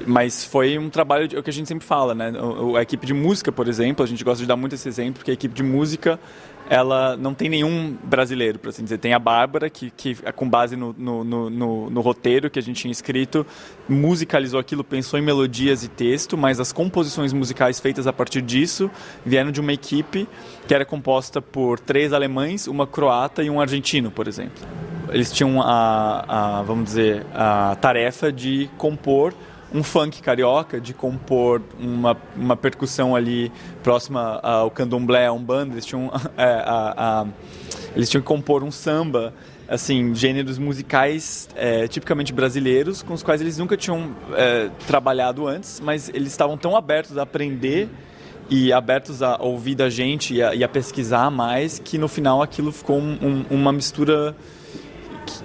mas 0.08 0.44
foi 0.44 0.78
um 0.78 0.90
trabalho 0.90 1.28
de, 1.28 1.36
é 1.36 1.40
o 1.40 1.44
que 1.44 1.50
a 1.50 1.54
gente 1.54 1.68
sempre 1.68 1.86
fala, 1.86 2.16
né? 2.16 2.32
A 2.78 2.82
equipe 2.82 3.06
de 3.06 3.14
música, 3.14 3.52
por 3.52 3.68
exemplo, 3.68 4.04
a 4.04 4.08
gente 4.08 4.24
gosta 4.24 4.42
de 4.42 4.48
dar 4.48 4.56
muito 4.56 4.74
esse 4.76 4.88
exemplo, 4.88 5.16
porque 5.16 5.32
a 5.32 5.34
equipe 5.34 5.54
de 5.54 5.64
música 5.64 6.20
ela 6.70 7.18
não 7.18 7.34
tem 7.34 7.50
nenhum 7.50 7.96
brasileiro, 8.04 8.58
por 8.58 8.70
assim 8.70 8.84
dizer. 8.84 8.98
Tem 8.98 9.14
a 9.14 9.20
Bárbara, 9.20 9.70
que, 9.70 9.92
que 9.92 10.16
com 10.34 10.50
base 10.50 10.76
no, 10.76 10.96
no, 10.98 11.24
no, 11.24 11.90
no, 11.90 12.02
roteiro 12.02 12.50
que 12.50 12.58
a 12.58 12.62
gente 12.62 12.82
tinha 12.82 12.92
escrito, 12.92 13.46
musicalizou 13.88 14.60
aquilo, 14.60 14.84
pensou 14.84 15.20
em 15.20 15.22
melodias 15.22 15.84
e 15.84 15.90
texto, 15.90 16.38
mas 16.38 16.60
as 16.60 16.72
composições 16.72 17.34
musicais 17.34 17.80
feitas 17.80 18.08
a 18.08 18.14
partir 18.14 18.42
disso 18.42 18.90
vieram 19.26 19.52
de 19.52 19.60
uma 19.60 19.74
equipe 19.74 20.28
que 20.68 20.74
era 20.74 20.86
composta 20.86 21.42
por 21.42 21.80
três 21.80 22.14
alemães, 22.14 22.68
uma 22.68 22.88
croata 22.88 23.44
e 23.44 23.50
um 23.50 23.60
argentino, 23.60 24.10
por 24.10 24.28
exemplo. 24.28 24.64
Eles 25.14 25.32
tinham 25.32 25.62
a, 25.62 26.58
a 26.60 26.62
vamos 26.64 26.86
dizer, 26.86 27.26
a 27.34 27.78
tarefa 27.80 28.32
de 28.32 28.70
compor 28.78 29.34
um 29.74 29.82
funk 29.82 30.22
carioca, 30.22 30.80
de 30.80 30.94
compor 30.94 31.62
uma, 31.80 32.16
uma 32.36 32.56
percussão 32.56 33.16
ali 33.16 33.52
próxima 33.82 34.40
ao 34.44 34.70
candomblé, 34.70 35.26
a 35.26 35.34
umbanda, 35.34 35.74
eles 35.74 35.86
tinham, 35.86 36.12
é, 36.38 36.44
a, 36.44 36.94
a, 36.96 37.28
eles 37.96 38.10
tinham 38.10 38.22
que 38.22 38.28
compor 38.28 38.64
um 38.64 38.70
samba, 38.70 39.34
assim, 39.68 40.14
gêneros 40.14 40.60
musicais 40.60 41.50
é, 41.56 41.88
tipicamente 41.88 42.32
brasileiros, 42.32 43.02
com 43.02 43.14
os 43.14 43.24
quais 43.24 43.42
eles 43.42 43.58
nunca 43.58 43.76
tinham 43.76 44.16
é, 44.36 44.70
trabalhado 44.86 45.48
antes, 45.48 45.80
mas 45.80 46.08
eles 46.10 46.32
estavam 46.32 46.56
tão 46.56 46.76
abertos 46.76 47.18
a 47.18 47.24
aprender 47.24 47.90
e 48.50 48.72
abertos 48.72 49.24
a 49.24 49.42
ouvir 49.42 49.74
da 49.74 49.90
gente 49.90 50.36
e 50.36 50.44
a, 50.44 50.54
e 50.54 50.64
a 50.64 50.70
pesquisar 50.70 51.32
mais, 51.32 51.80
que 51.80 51.98
no 51.98 52.08
final 52.08 52.44
aquilo 52.44 52.72
ficou 52.72 53.00
um, 53.00 53.18
um, 53.22 53.46
uma 53.50 53.72
mistura 53.72 54.36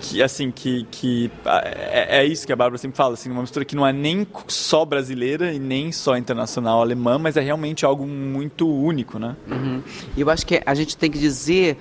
que, 0.01 0.23
assim, 0.23 0.51
que, 0.51 0.87
que 0.91 1.31
é, 1.45 2.21
é, 2.21 2.25
isso 2.25 2.47
que 2.47 2.53
a 2.53 2.57
Bárbara 2.57 2.79
sempre 2.79 2.97
fala, 2.97 3.15
assim, 3.15 3.31
uma 3.31 3.41
mistura 3.41 3.65
que 3.65 3.77
não 3.77 3.87
é 3.87 3.93
nem 3.93 4.27
só 4.47 4.85
brasileira 4.85 5.53
e 5.53 5.59
nem 5.59 5.93
só 5.93 6.17
internacional 6.17 6.81
alemã, 6.81 7.19
mas 7.19 7.37
é 7.37 7.41
realmente 7.41 7.85
algo 7.85 8.07
muito 8.07 8.69
único, 8.69 9.19
né? 9.19 9.37
Uhum. 9.51 9.83
Eu 10.17 10.31
acho 10.31 10.47
que 10.47 10.61
a 10.65 10.75
gente 10.75 10.97
tem 10.97 11.11
que 11.11 11.19
dizer 11.19 11.77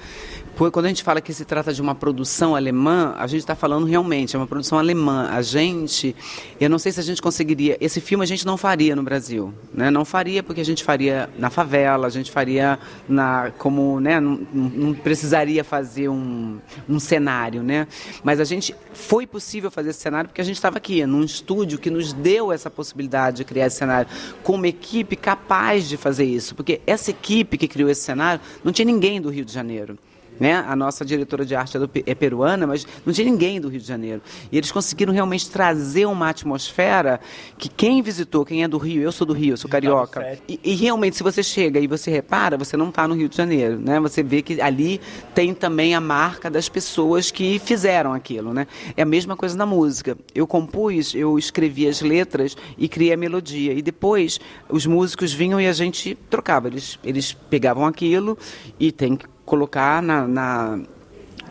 quando 0.58 0.86
a 0.86 0.88
gente 0.88 1.04
fala 1.04 1.22
que 1.22 1.32
se 1.32 1.46
trata 1.46 1.72
de 1.72 1.80
uma 1.80 1.94
produção 1.94 2.56
alemã, 2.56 3.14
a 3.20 3.28
gente 3.28 3.42
está 3.42 3.56
falando 3.56 3.86
realmente, 3.86 4.36
é 4.36 4.40
uma 4.40 4.48
produção 4.48 4.80
alemã. 4.80 5.30
A 5.30 5.44
gente, 5.44 6.16
eu 6.60 6.68
não 6.68 6.80
sei 6.80 6.92
se 6.92 7.00
a 7.00 7.04
gente 7.04 7.22
conseguiria, 7.22 7.78
esse 7.80 8.02
filme 8.02 8.24
a 8.24 8.28
gente 8.28 8.44
não 8.44 8.58
faria 8.58 8.96
no 8.96 9.04
Brasil, 9.04 9.54
né? 9.72 9.92
Não 9.92 10.04
faria 10.04 10.42
porque 10.42 10.60
a 10.60 10.66
gente 10.66 10.84
faria 10.84 11.30
na 11.38 11.52
favela, 11.52 12.08
a 12.08 12.10
gente 12.10 12.32
faria 12.32 12.80
na, 13.08 13.52
como, 13.60 14.00
né? 14.00 14.20
Não, 14.20 14.40
não 14.52 14.94
precisaria 14.96 15.64
fazer 15.64 16.10
um, 16.10 16.58
um 16.90 17.00
cenário, 17.00 17.62
né? 17.62 17.88
Mas 18.24 18.40
a 18.40 18.44
gente, 18.44 18.76
foi 18.94 19.28
possível 19.28 19.70
fazer 19.70 19.92
esse 19.92 20.00
cenário 20.00 20.28
porque 20.28 20.42
a 20.42 20.46
gente 20.46 20.56
estava 20.56 20.78
aqui, 20.78 21.06
num 21.06 21.24
estúdio 21.24 21.78
que 21.78 21.92
nos 21.92 22.14
deu 22.14 22.52
essa 22.52 22.70
possibilidade 22.70 23.38
de 23.38 23.44
criar 23.46 23.68
esse 23.68 23.78
cenário, 23.78 24.10
com 24.42 24.54
uma 24.54 24.68
equipe 24.68 25.16
capaz 25.16 25.88
de 25.88 25.98
fazer 25.98 26.26
isso. 26.26 26.56
Porque 26.56 26.82
essa 26.88 27.12
equipe 27.12 27.60
que 27.60 27.68
criou 27.68 27.92
esse 27.92 28.02
cenário, 28.02 28.42
não 28.64 28.72
tinha 28.72 28.86
ninguém 28.88 29.22
do 29.22 29.30
Rio 29.30 29.46
de 29.46 29.54
Janeiro. 29.54 30.00
Né? 30.40 30.56
A 30.56 30.76
nossa 30.76 31.04
diretora 31.04 31.46
de 31.46 31.56
arte 31.56 31.78
é, 31.78 31.82
é, 32.06 32.16
peruana, 32.16 32.68
mas 32.68 32.86
não 33.06 33.14
tinha 33.14 33.30
ninguém 33.30 33.60
do 33.60 33.68
Rio 33.68 33.80
de 33.80 33.88
Janeiro. 33.88 34.22
E 34.52 34.58
eles 34.58 34.72
conseguiram 34.72 35.14
realmente 35.14 35.50
trazer 35.50 36.06
uma 36.06 36.30
atmosfera 36.30 37.20
que 37.58 37.70
quem 37.70 38.02
visitou, 38.02 38.46
quem 38.46 38.64
é 38.64 38.68
do 38.68 38.78
Rio, 38.78 39.02
eu 39.02 39.12
sou 39.12 39.26
do 39.26 39.34
Rio, 39.34 39.54
eu 39.54 39.58
sou 39.58 39.70
carioca. 39.70 40.38
E, 40.48 40.60
e 40.64 40.76
realmente, 40.76 41.16
se 41.16 41.24
você 41.24 41.42
chega 41.42 41.80
e 41.80 41.88
você 41.88 42.12
repara, 42.12 42.58
você 42.58 42.78
não 42.78 42.90
está 42.90 43.08
no 43.08 43.16
Rio 43.16 43.30
de 43.30 43.36
Janeiro. 43.36 43.80
Né? 43.80 44.00
Você 44.00 44.22
vê 44.22 44.42
que 44.42 44.62
ali 44.62 45.02
tem 45.34 45.54
também 45.54 45.96
a 45.96 46.02
marca 46.02 46.50
das 46.50 46.70
pessoas 46.70 47.32
que 47.32 47.60
fizeram 47.60 48.14
aquilo. 48.14 48.54
Né? 48.54 48.68
É 48.96 49.02
a 49.02 49.06
mesma 49.06 49.36
coisa 49.36 49.58
na 49.58 49.66
música. 49.66 50.18
Eu 50.34 50.46
compus, 50.46 51.16
eu 51.16 51.38
escrevi 51.38 51.88
as 51.88 52.02
letras 52.02 52.56
e 52.78 52.88
criei 52.88 53.14
a 53.14 53.18
melodia. 53.18 53.74
E 53.74 53.82
depois 53.82 54.40
os 54.70 54.86
músicos 54.86 55.34
vinham 55.34 55.60
e 55.60 55.68
a 55.68 55.74
gente 55.74 56.16
trocava. 56.30 56.68
Eles, 56.68 57.00
eles 57.04 57.34
pegavam 57.34 57.86
aquilo 57.86 58.38
e 58.80 58.92
tem 58.92 59.16
que 59.16 59.26
colocar 59.48 60.04
na, 60.04 60.28
na, 60.28 60.80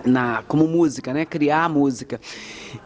na, 0.05 0.43
como 0.47 0.69
música, 0.69 1.15
né? 1.15 1.25
Criar 1.25 1.69
música. 1.69 2.21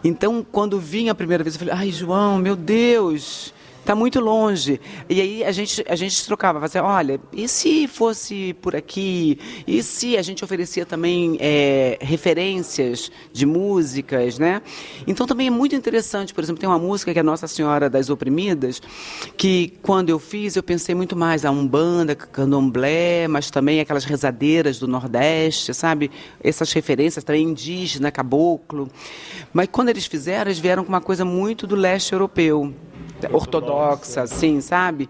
Então, 0.05 0.47
quando 0.51 0.79
vim 0.79 1.09
a 1.09 1.15
primeira 1.15 1.43
vez, 1.43 1.57
eu 1.57 1.59
falei, 1.59 1.75
ai, 1.75 1.91
João, 1.91 2.39
meu 2.39 2.55
Deus, 2.55 3.53
está 3.91 3.95
muito 3.97 4.21
longe. 4.21 4.81
E 5.09 5.21
aí 5.21 5.45
a 5.45 5.51
gente, 5.51 5.85
a 5.89 5.97
gente 5.97 6.25
trocava, 6.25 6.61
fazia, 6.61 6.85
olha, 6.85 7.21
e 7.33 7.49
se 7.49 7.89
fosse 7.89 8.55
por 8.63 8.77
aqui? 8.77 9.37
E 9.67 9.83
se 9.83 10.17
a 10.17 10.23
gente 10.23 10.45
oferecia 10.45 10.87
também 10.87 11.37
é, 11.41 11.99
referências 12.01 13.11
de 13.33 13.45
músicas, 13.45 14.39
né? 14.39 14.63
Então 15.09 15.27
também 15.27 15.49
é 15.49 15.51
muito 15.51 15.75
interessante, 15.75 16.33
por 16.33 16.45
exemplo, 16.45 16.61
tem 16.61 16.69
uma 16.69 16.79
música 16.79 17.13
que 17.13 17.19
é 17.19 17.23
Nossa 17.23 17.49
Senhora 17.49 17.91
das 17.91 18.11
Oprimidas, 18.11 18.81
que 19.37 19.73
quando 19.83 20.11
eu 20.11 20.21
fiz 20.21 20.55
eu 20.55 20.63
pensei 20.63 20.95
muito 20.95 21.17
mais 21.17 21.45
a 21.45 21.51
Umbanda, 21.51 22.15
Candomblé, 22.15 23.27
mas 23.27 23.51
também 23.51 23.81
aquelas 23.81 24.05
rezadeiras 24.05 24.79
do 24.79 24.87
Nordeste, 24.87 25.75
sabe? 25.75 26.13
Essas 26.43 26.73
referências 26.73 27.25
também 27.25 27.43
indígena, 27.43 28.13
caboclo. 28.13 28.89
Mas 29.53 29.69
quando 29.73 29.89
eles 29.89 30.07
fizeram, 30.07 30.49
eles 30.49 30.61
vieram 30.61 30.85
com 30.85 30.91
uma 30.91 31.01
coisa 31.01 31.25
muito 31.25 31.67
do 31.67 31.75
leste 31.75 32.13
europeu 32.13 32.73
ortodoxa, 33.33 34.23
assim, 34.23 34.61
sabe? 34.61 35.09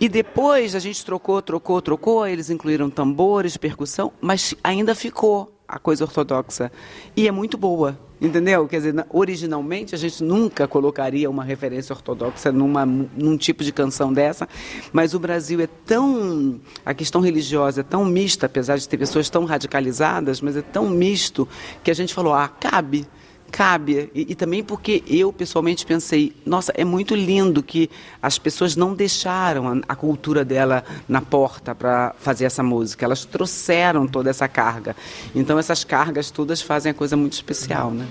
E 0.00 0.08
depois 0.08 0.74
a 0.74 0.78
gente 0.78 1.04
trocou, 1.04 1.42
trocou, 1.42 1.82
trocou, 1.82 2.26
eles 2.26 2.50
incluíram 2.50 2.88
tambores, 2.88 3.56
percussão, 3.56 4.12
mas 4.20 4.54
ainda 4.62 4.94
ficou 4.94 5.52
a 5.66 5.78
coisa 5.78 6.04
ortodoxa. 6.04 6.70
E 7.16 7.26
é 7.26 7.32
muito 7.32 7.58
boa, 7.58 7.98
entendeu? 8.20 8.66
Quer 8.68 8.76
dizer, 8.76 9.06
originalmente 9.10 9.94
a 9.94 9.98
gente 9.98 10.22
nunca 10.22 10.68
colocaria 10.68 11.28
uma 11.28 11.42
referência 11.42 11.92
ortodoxa 11.92 12.52
numa, 12.52 12.86
num 12.86 13.36
tipo 13.36 13.64
de 13.64 13.72
canção 13.72 14.12
dessa, 14.12 14.48
mas 14.92 15.14
o 15.14 15.18
Brasil 15.18 15.60
é 15.60 15.66
tão. 15.66 16.60
a 16.86 16.94
questão 16.94 17.20
religiosa 17.20 17.80
é 17.80 17.84
tão 17.84 18.04
mista, 18.04 18.46
apesar 18.46 18.78
de 18.78 18.88
ter 18.88 18.96
pessoas 18.96 19.28
tão 19.28 19.44
radicalizadas, 19.44 20.40
mas 20.40 20.56
é 20.56 20.62
tão 20.62 20.88
misto 20.88 21.46
que 21.82 21.90
a 21.90 21.94
gente 21.94 22.14
falou: 22.14 22.32
ah, 22.32 22.48
cabe 22.48 23.04
cabe. 23.50 24.10
E, 24.14 24.32
e, 24.32 24.34
também 24.34 24.62
porque 24.62 25.02
eu 25.06 25.32
pessoalmente 25.32 25.84
pensei, 25.84 26.32
nossa, 26.44 26.72
é 26.76 26.84
muito 26.84 27.14
lindo 27.14 27.62
que 27.62 27.90
as 28.22 28.38
pessoas 28.38 28.76
não 28.76 28.94
deixaram 28.94 29.68
a, 29.68 29.80
a 29.88 29.96
cultura 29.96 30.44
dela 30.44 30.84
na 31.08 31.20
porta 31.20 31.74
para 31.74 32.14
fazer 32.18 32.44
essa 32.44 32.62
música. 32.62 33.04
Elas 33.04 33.24
trouxeram 33.24 34.06
toda 34.06 34.30
essa 34.30 34.48
carga. 34.48 34.94
Então 35.34 35.58
essas 35.58 35.84
cargas 35.84 36.30
todas 36.30 36.60
fazem 36.60 36.90
a 36.90 36.94
coisa 36.94 37.16
muito 37.16 37.32
especial, 37.32 37.90
né? 37.90 38.06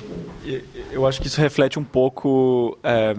Eu 0.92 1.06
acho 1.06 1.22
que 1.22 1.28
isso 1.28 1.42
reflete 1.42 1.78
um 1.78 1.84
pouco 1.84 2.78
é, 2.84 3.16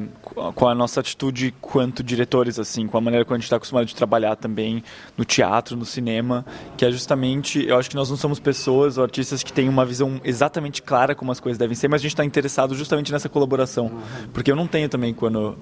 com 0.54 0.68
a 0.68 0.74
nossa 0.74 1.00
atitude 1.00 1.54
quanto 1.60 2.02
diretores, 2.02 2.58
assim, 2.58 2.86
com 2.86 2.96
a 2.96 3.00
maneira 3.00 3.24
que 3.24 3.32
a 3.32 3.36
gente 3.36 3.44
está 3.44 3.56
acostumado 3.56 3.86
de 3.86 3.94
trabalhar 3.94 4.36
também 4.36 4.82
no 5.16 5.24
teatro, 5.24 5.76
no 5.76 5.84
cinema, 5.84 6.44
que 6.76 6.84
é 6.84 6.90
justamente, 6.90 7.64
eu 7.66 7.76
acho 7.78 7.90
que 7.90 7.96
nós 7.96 8.10
não 8.10 8.16
somos 8.16 8.38
pessoas 8.38 8.98
ou 8.98 9.04
artistas 9.04 9.42
que 9.42 9.52
têm 9.52 9.68
uma 9.68 9.84
visão 9.84 10.20
exatamente 10.24 10.82
clara 10.82 11.14
como 11.14 11.32
as 11.32 11.40
coisas 11.40 11.58
devem 11.58 11.74
ser, 11.74 11.88
mas 11.88 12.00
a 12.00 12.02
gente 12.02 12.12
está 12.12 12.24
interessado 12.24 12.74
justamente 12.74 13.12
nessa 13.12 13.28
colaboração, 13.28 13.90
porque 14.32 14.50
eu 14.50 14.56
não 14.56 14.66
tenho 14.66 14.88
também 14.88 15.12
quando 15.12 15.56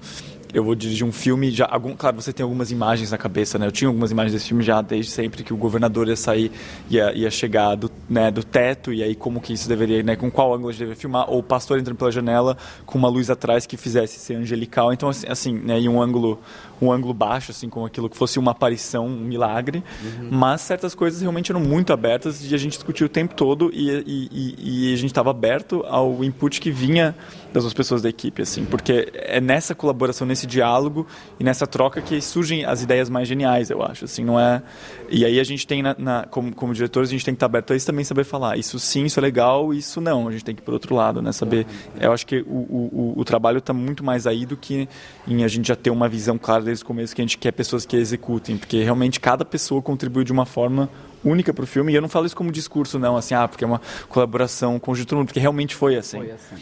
eu 0.53 0.63
vou 0.63 0.75
dirigir 0.75 1.05
um 1.05 1.11
filme, 1.11 1.51
já 1.51 1.67
algum, 1.69 1.95
claro, 1.95 2.15
você 2.15 2.31
tem 2.31 2.43
algumas 2.43 2.71
imagens 2.71 3.11
na 3.11 3.17
cabeça, 3.17 3.57
né? 3.57 3.67
Eu 3.67 3.71
tinha 3.71 3.87
algumas 3.87 4.11
imagens 4.11 4.33
desse 4.33 4.47
filme 4.47 4.63
já 4.63 4.81
desde 4.81 5.11
sempre 5.11 5.43
que 5.43 5.53
o 5.53 5.57
governador 5.57 6.07
ia 6.07 6.15
sair, 6.15 6.51
ia, 6.89 7.13
ia 7.13 7.29
chegar 7.29 7.75
do, 7.75 7.91
né, 8.09 8.31
do 8.31 8.43
teto 8.43 8.93
e 8.93 9.03
aí 9.03 9.15
como 9.15 9.41
que 9.41 9.53
isso 9.53 9.67
deveria, 9.67 10.01
né? 10.03 10.15
Com 10.15 10.31
qual 10.31 10.53
ângulo 10.53 10.69
a 10.69 10.71
gente 10.71 10.79
deveria 10.79 10.99
filmar? 10.99 11.29
Ou 11.29 11.39
o 11.39 11.43
pastor 11.43 11.79
entrando 11.79 11.97
pela 11.97 12.11
janela 12.11 12.57
com 12.85 12.97
uma 12.97 13.09
luz 13.09 13.29
atrás 13.29 13.65
que 13.65 13.77
fizesse 13.77 14.19
ser 14.19 14.35
angelical, 14.35 14.93
então 14.93 15.09
assim, 15.09 15.27
assim 15.27 15.53
né? 15.53 15.79
E 15.79 15.89
um 15.89 16.01
ângulo 16.01 16.39
um 16.81 16.91
ângulo 16.91 17.13
baixo, 17.13 17.51
assim, 17.51 17.69
como 17.69 17.85
aquilo 17.85 18.09
que 18.09 18.17
fosse 18.17 18.37
uma 18.37 18.51
aparição, 18.51 19.07
um 19.07 19.19
milagre. 19.19 19.83
Uhum. 20.03 20.29
Mas 20.31 20.61
certas 20.61 20.93
coisas 20.93 21.21
realmente 21.21 21.51
eram 21.51 21.59
muito 21.59 21.91
abertas 21.91 22.49
e 22.49 22.53
a 22.53 22.57
gente 22.57 22.73
discutiu 22.73 23.07
o 23.07 23.09
tempo 23.09 23.33
todo 23.35 23.71
e, 23.73 23.89
e, 24.05 24.29
e, 24.31 24.89
e 24.89 24.93
a 24.93 24.97
gente 24.97 25.11
estava 25.11 25.31
aberto 25.31 25.83
ao 25.87 26.23
input 26.23 26.61
que 26.61 26.71
vinha 26.71 27.15
das 27.53 27.63
duas 27.63 27.73
pessoas 27.73 28.01
da 28.01 28.09
equipe, 28.09 28.41
assim, 28.41 28.65
porque 28.65 29.11
é 29.13 29.39
nessa 29.39 29.73
colaboração, 29.73 30.27
nesse 30.27 30.45
diálogo 30.45 31.07
e 31.39 31.43
nessa 31.43 31.65
troca 31.65 32.01
que 32.01 32.19
surgem 32.21 32.65
as 32.65 32.83
ideias 32.83 33.09
mais 33.09 33.27
geniais, 33.27 33.69
eu 33.69 33.81
acho, 33.83 34.05
assim, 34.05 34.23
não 34.23 34.39
é... 34.39 34.61
E 35.09 35.25
aí 35.25 35.39
a 35.39 35.43
gente 35.43 35.65
tem, 35.65 35.81
na, 35.81 35.95
na 35.97 36.25
como, 36.25 36.53
como 36.53 36.73
diretores, 36.73 37.09
a 37.09 37.11
gente 37.11 37.25
tem 37.25 37.33
que 37.33 37.37
estar 37.37 37.45
aberto 37.45 37.73
a 37.73 37.75
isso 37.75 37.85
também, 37.85 38.03
saber 38.03 38.23
falar, 38.23 38.57
isso 38.57 38.77
sim, 38.79 39.05
isso 39.05 39.19
é 39.19 39.21
legal, 39.21 39.73
isso 39.73 40.01
não, 40.01 40.27
a 40.27 40.31
gente 40.31 40.43
tem 40.43 40.55
que 40.55 40.61
ir 40.61 40.65
por 40.65 40.73
outro 40.73 40.95
lado, 40.95 41.21
né, 41.21 41.31
saber... 41.31 41.65
Eu 41.99 42.11
acho 42.11 42.25
que 42.25 42.41
o, 42.47 43.13
o, 43.13 43.13
o 43.17 43.25
trabalho 43.25 43.59
está 43.59 43.73
muito 43.73 44.03
mais 44.03 44.27
aí 44.27 44.45
do 44.45 44.57
que 44.57 44.87
em 45.27 45.43
a 45.43 45.47
gente 45.47 45.67
já 45.67 45.75
ter 45.75 45.89
uma 45.89 46.07
visão 46.07 46.37
clara 46.37 46.63
desde 46.63 46.83
o 46.83 46.87
começo 46.87 47.15
que 47.15 47.21
a 47.21 47.25
gente 47.25 47.37
quer 47.37 47.51
pessoas 47.51 47.85
que 47.85 47.95
executem, 47.95 48.57
porque 48.57 48.83
realmente 48.83 49.19
cada 49.19 49.43
pessoa 49.43 49.81
contribui 49.81 50.23
de 50.23 50.31
uma 50.31 50.45
forma 50.45 50.89
única 51.23 51.53
para 51.53 51.63
o 51.63 51.67
filme. 51.67 51.91
E 51.91 51.95
eu 51.95 52.01
não 52.01 52.09
falo 52.09 52.25
isso 52.25 52.35
como 52.35 52.51
discurso, 52.51 52.99
não, 52.99 53.17
assim, 53.17 53.33
ah, 53.33 53.47
porque 53.47 53.63
é 53.63 53.67
uma 53.67 53.81
colaboração 54.09 54.79
com 54.79 54.91
o 54.91 55.25
porque 55.25 55.39
realmente 55.39 55.75
foi 55.75 55.95
assim. 55.95 56.17
Foi 56.17 56.31
assim. 56.31 56.55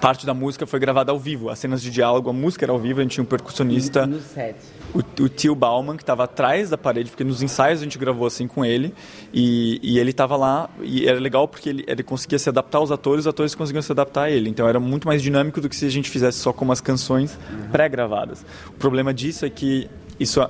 Parte 0.00 0.26
da 0.26 0.34
música 0.34 0.66
foi 0.66 0.78
gravada 0.78 1.12
ao 1.12 1.18
vivo, 1.18 1.48
as 1.50 1.58
cenas 1.58 1.82
de 1.82 1.90
diálogo, 1.90 2.30
a 2.30 2.32
música 2.32 2.64
era 2.64 2.72
ao 2.72 2.78
vivo, 2.78 3.00
a 3.00 3.02
gente 3.02 3.12
tinha 3.12 3.24
um 3.24 3.26
percussionista. 3.26 4.06
No 4.06 4.20
set. 4.20 4.56
O, 4.94 4.98
o 5.22 5.28
tio 5.28 5.54
Bauman, 5.54 5.96
que 5.96 6.02
estava 6.02 6.24
atrás 6.24 6.70
da 6.70 6.78
parede, 6.78 7.10
porque 7.10 7.24
nos 7.24 7.42
ensaios 7.42 7.80
a 7.80 7.84
gente 7.84 7.98
gravou 7.98 8.26
assim 8.26 8.46
com 8.46 8.64
ele, 8.64 8.94
e, 9.32 9.80
e 9.82 9.98
ele 9.98 10.10
estava 10.10 10.36
lá, 10.36 10.70
e 10.80 11.06
era 11.06 11.18
legal 11.18 11.48
porque 11.48 11.68
ele, 11.68 11.84
ele 11.86 12.02
conseguia 12.02 12.38
se 12.38 12.48
adaptar 12.48 12.78
aos 12.78 12.90
atores, 12.90 13.20
os 13.20 13.26
atores 13.26 13.54
conseguiam 13.54 13.82
se 13.82 13.92
adaptar 13.92 14.24
a 14.24 14.30
ele. 14.30 14.48
Então 14.48 14.68
era 14.68 14.80
muito 14.80 15.06
mais 15.06 15.22
dinâmico 15.22 15.60
do 15.60 15.68
que 15.68 15.76
se 15.76 15.86
a 15.86 15.90
gente 15.90 16.10
fizesse 16.10 16.38
só 16.38 16.52
com 16.52 16.64
umas 16.64 16.80
canções 16.80 17.38
uhum. 17.50 17.68
pré-gravadas. 17.70 18.44
O 18.68 18.72
problema 18.72 19.12
disso 19.12 19.44
é 19.44 19.50
que 19.50 19.88
isso 20.18 20.40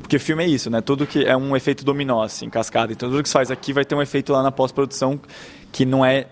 porque 0.00 0.18
filme 0.18 0.44
é 0.44 0.46
isso 0.46 0.70
né 0.70 0.80
tudo 0.80 1.06
que 1.06 1.24
é 1.24 1.36
um 1.36 1.54
efeito 1.54 1.84
dominó 1.84 2.22
assim 2.22 2.48
cascada 2.48 2.90
então 2.90 3.10
tudo 3.10 3.22
que 3.22 3.28
se 3.28 3.34
faz 3.34 3.50
aqui 3.50 3.70
vai 3.70 3.84
ter 3.84 3.94
um 3.94 4.00
efeito 4.00 4.32
lá 4.32 4.42
na 4.42 4.50
pós-produção 4.50 5.20
que 5.70 5.84
não 5.84 6.02
é 6.02 6.26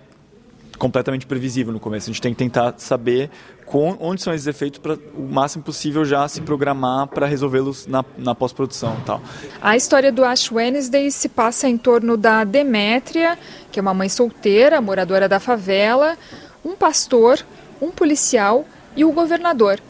completamente 0.79 1.27
previsível 1.27 1.73
no 1.73 1.81
começo. 1.81 2.09
A 2.09 2.13
gente 2.13 2.23
tem 2.23 2.33
que 2.33 2.39
tentar 2.39 2.75
saber 2.79 3.31
com, 3.67 3.97
onde 4.01 4.23
são 4.23 4.33
esses 4.33 4.47
efeitos 4.47 4.79
para 4.79 4.95
o 5.15 5.29
máximo 5.31 5.63
possível 5.63 6.05
já 6.05 6.27
se 6.27 6.41
programar 6.41 7.07
para 7.09 7.27
resolvê-los 7.27 7.87
na, 7.87 8.05
na 8.17 8.35
pós-produção 8.35 8.97
tal. 9.05 9.21
A 9.61 9.77
história 9.77 10.11
do 10.11 10.25
Ash 10.25 10.51
Wednesday 10.51 11.11
se 11.11 11.29
passa 11.29 11.69
em 11.69 11.77
torno 11.77 12.17
da 12.17 12.45
Demétria 12.45 13.39
que 13.71 13.79
é 13.79 13.83
uma 13.83 13.93
mãe 13.93 14.09
solteira 14.09 14.81
moradora 14.81 15.29
da 15.29 15.39
favela 15.39 16.17
um 16.65 16.75
pastor 16.75 17.45
um 17.81 17.91
policial 17.91 18.65
e 18.97 19.05
o 19.05 19.13
governador 19.13 19.81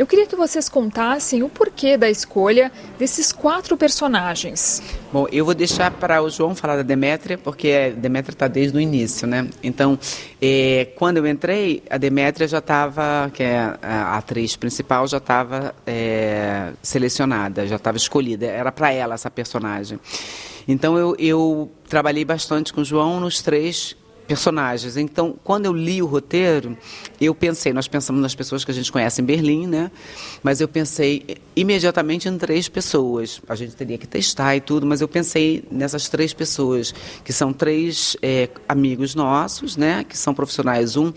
eu 0.00 0.06
queria 0.06 0.26
que 0.26 0.34
vocês 0.34 0.66
contassem 0.66 1.42
o 1.42 1.48
porquê 1.50 1.94
da 1.94 2.08
escolha 2.08 2.72
desses 2.98 3.32
quatro 3.32 3.76
personagens. 3.76 4.82
Bom, 5.12 5.26
eu 5.30 5.44
vou 5.44 5.52
deixar 5.52 5.90
para 5.90 6.22
o 6.22 6.30
João 6.30 6.54
falar 6.54 6.76
da 6.76 6.82
Demétria, 6.82 7.36
porque 7.36 7.70
a 7.70 7.90
Demétria 7.94 8.32
está 8.32 8.48
desde 8.48 8.78
o 8.78 8.80
início, 8.80 9.28
né? 9.28 9.46
Então, 9.62 9.98
é, 10.40 10.88
quando 10.96 11.18
eu 11.18 11.26
entrei, 11.26 11.82
a 11.90 11.98
Demétria 11.98 12.48
já 12.48 12.60
estava, 12.60 13.30
que 13.34 13.42
é 13.42 13.76
a 13.82 14.16
atriz 14.16 14.56
principal, 14.56 15.06
já 15.06 15.18
estava 15.18 15.74
é, 15.86 16.72
selecionada, 16.82 17.66
já 17.66 17.76
estava 17.76 17.98
escolhida. 17.98 18.46
Era 18.46 18.72
para 18.72 18.90
ela 18.90 19.16
essa 19.16 19.30
personagem. 19.30 20.00
Então, 20.66 20.96
eu, 20.96 21.14
eu 21.18 21.70
trabalhei 21.90 22.24
bastante 22.24 22.72
com 22.72 22.80
o 22.80 22.84
João 22.86 23.20
nos 23.20 23.42
três 23.42 23.94
personagens. 24.30 24.96
Então, 24.96 25.34
quando 25.42 25.64
eu 25.66 25.72
li 25.72 26.00
o 26.00 26.06
roteiro, 26.06 26.78
eu 27.20 27.34
pensei, 27.34 27.72
nós 27.72 27.88
pensamos 27.88 28.22
nas 28.22 28.32
pessoas 28.32 28.64
que 28.64 28.70
a 28.70 28.74
gente 28.74 28.92
conhece 28.92 29.20
em 29.20 29.24
Berlim, 29.24 29.66
né? 29.66 29.90
Mas 30.40 30.60
eu 30.60 30.68
pensei 30.68 31.36
imediatamente 31.56 32.28
em 32.28 32.38
três 32.38 32.68
pessoas. 32.68 33.42
A 33.48 33.56
gente 33.56 33.74
teria 33.74 33.98
que 33.98 34.06
testar 34.06 34.54
e 34.54 34.60
tudo, 34.60 34.86
mas 34.86 35.00
eu 35.00 35.08
pensei 35.08 35.64
nessas 35.68 36.08
três 36.08 36.32
pessoas, 36.32 36.94
que 37.24 37.32
são 37.32 37.52
três 37.52 38.16
é, 38.22 38.48
amigos 38.68 39.16
nossos, 39.16 39.76
né? 39.76 40.04
Que 40.04 40.16
são 40.16 40.32
profissionais. 40.32 40.96
Um 40.96 41.12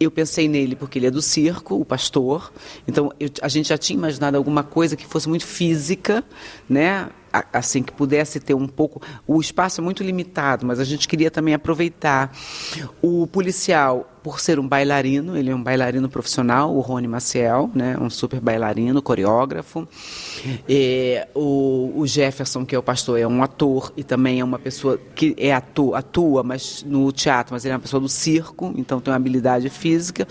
eu 0.00 0.10
pensei 0.10 0.48
nele 0.48 0.74
porque 0.74 0.98
ele 0.98 1.06
é 1.06 1.10
do 1.10 1.22
circo, 1.22 1.80
o 1.80 1.84
pastor. 1.84 2.52
Então 2.86 3.12
eu, 3.20 3.30
a 3.42 3.48
gente 3.48 3.68
já 3.68 3.78
tinha 3.78 3.96
imaginado 3.96 4.36
alguma 4.36 4.64
coisa 4.64 4.96
que 4.96 5.06
fosse 5.06 5.28
muito 5.28 5.46
física, 5.46 6.24
né? 6.68 7.08
Assim 7.52 7.82
que 7.82 7.92
pudesse 7.92 8.40
ter 8.40 8.54
um 8.54 8.66
pouco 8.66 9.00
o 9.26 9.40
espaço 9.40 9.80
é 9.80 9.84
muito 9.84 10.02
limitado 10.02 10.66
mas 10.66 10.80
a 10.80 10.84
gente 10.84 11.08
queria 11.08 11.30
também 11.30 11.54
aproveitar 11.54 12.32
o 13.02 13.26
policial 13.26 14.10
por 14.22 14.40
ser 14.40 14.58
um 14.58 14.66
bailarino 14.66 15.36
ele 15.36 15.50
é 15.50 15.54
um 15.54 15.62
bailarino 15.62 16.08
profissional 16.08 16.74
o 16.74 16.80
Rony 16.80 17.08
Maciel 17.08 17.70
né 17.74 17.96
um 18.00 18.10
super 18.10 18.40
bailarino 18.40 19.00
coreógrafo 19.00 19.86
e, 20.68 21.26
o, 21.34 21.92
o, 21.96 22.06
Jefferson 22.06 22.64
que 22.64 22.74
é 22.74 22.78
o 22.78 22.82
pastor 22.82 23.18
é 23.18 23.26
um 23.26 23.42
ator 23.42 23.92
e 23.96 24.02
também 24.02 24.40
é 24.40 24.44
uma 24.44 24.58
pessoa 24.58 24.98
que 25.14 25.34
é 25.38 25.52
atua, 25.52 25.98
atua 25.98 26.42
mas 26.42 26.84
no 26.86 27.10
teatro 27.12 27.54
mas 27.54 27.64
ele 27.64 27.72
é 27.72 27.76
uma 27.76 27.82
pessoa 27.82 28.00
do 28.00 28.08
circo 28.08 28.72
então 28.76 29.00
tem 29.00 29.12
uma 29.12 29.16
habilidade 29.16 29.68
física 29.70 30.26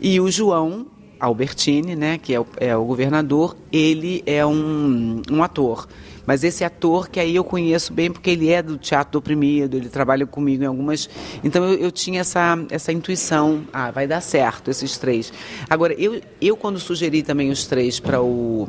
e 0.00 0.20
o 0.20 0.30
João 0.30 0.86
Albertini, 1.18 1.96
né, 1.96 2.18
que 2.18 2.34
é 2.34 2.40
o, 2.40 2.46
é 2.58 2.76
o 2.76 2.84
governador, 2.84 3.56
ele 3.72 4.22
é 4.26 4.44
um, 4.44 5.22
um 5.30 5.42
ator. 5.42 5.88
Mas 6.26 6.42
esse 6.42 6.64
ator 6.64 7.08
que 7.08 7.20
aí 7.20 7.36
eu 7.36 7.44
conheço 7.44 7.92
bem 7.92 8.10
porque 8.10 8.30
ele 8.30 8.50
é 8.50 8.60
do 8.62 8.76
Teatro 8.76 9.12
do 9.12 9.18
Oprimido, 9.18 9.76
ele 9.76 9.88
trabalha 9.88 10.26
comigo 10.26 10.64
em 10.64 10.66
algumas. 10.66 11.08
Então 11.44 11.64
eu, 11.64 11.78
eu 11.78 11.92
tinha 11.92 12.20
essa, 12.20 12.58
essa 12.68 12.92
intuição, 12.92 13.62
ah, 13.72 13.90
vai 13.90 14.06
dar 14.06 14.20
certo 14.20 14.70
esses 14.70 14.98
três. 14.98 15.32
Agora, 15.70 15.94
eu, 15.94 16.20
eu 16.40 16.56
quando 16.56 16.78
sugeri 16.78 17.22
também 17.22 17.50
os 17.50 17.66
três 17.66 18.00
para 18.00 18.20
o, 18.20 18.68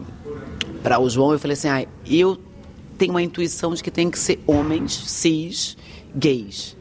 o 1.02 1.10
João, 1.10 1.34
eu 1.34 1.40
falei 1.40 1.54
assim, 1.54 1.70
ah, 1.70 1.86
eu 2.06 2.38
tenho 2.98 3.12
uma 3.12 3.22
intuição 3.22 3.74
de 3.74 3.84
que 3.84 3.92
tem 3.92 4.10
que 4.10 4.20
ser 4.20 4.40
homens 4.46 4.94
cis, 5.08 5.76
gays. 6.16 6.77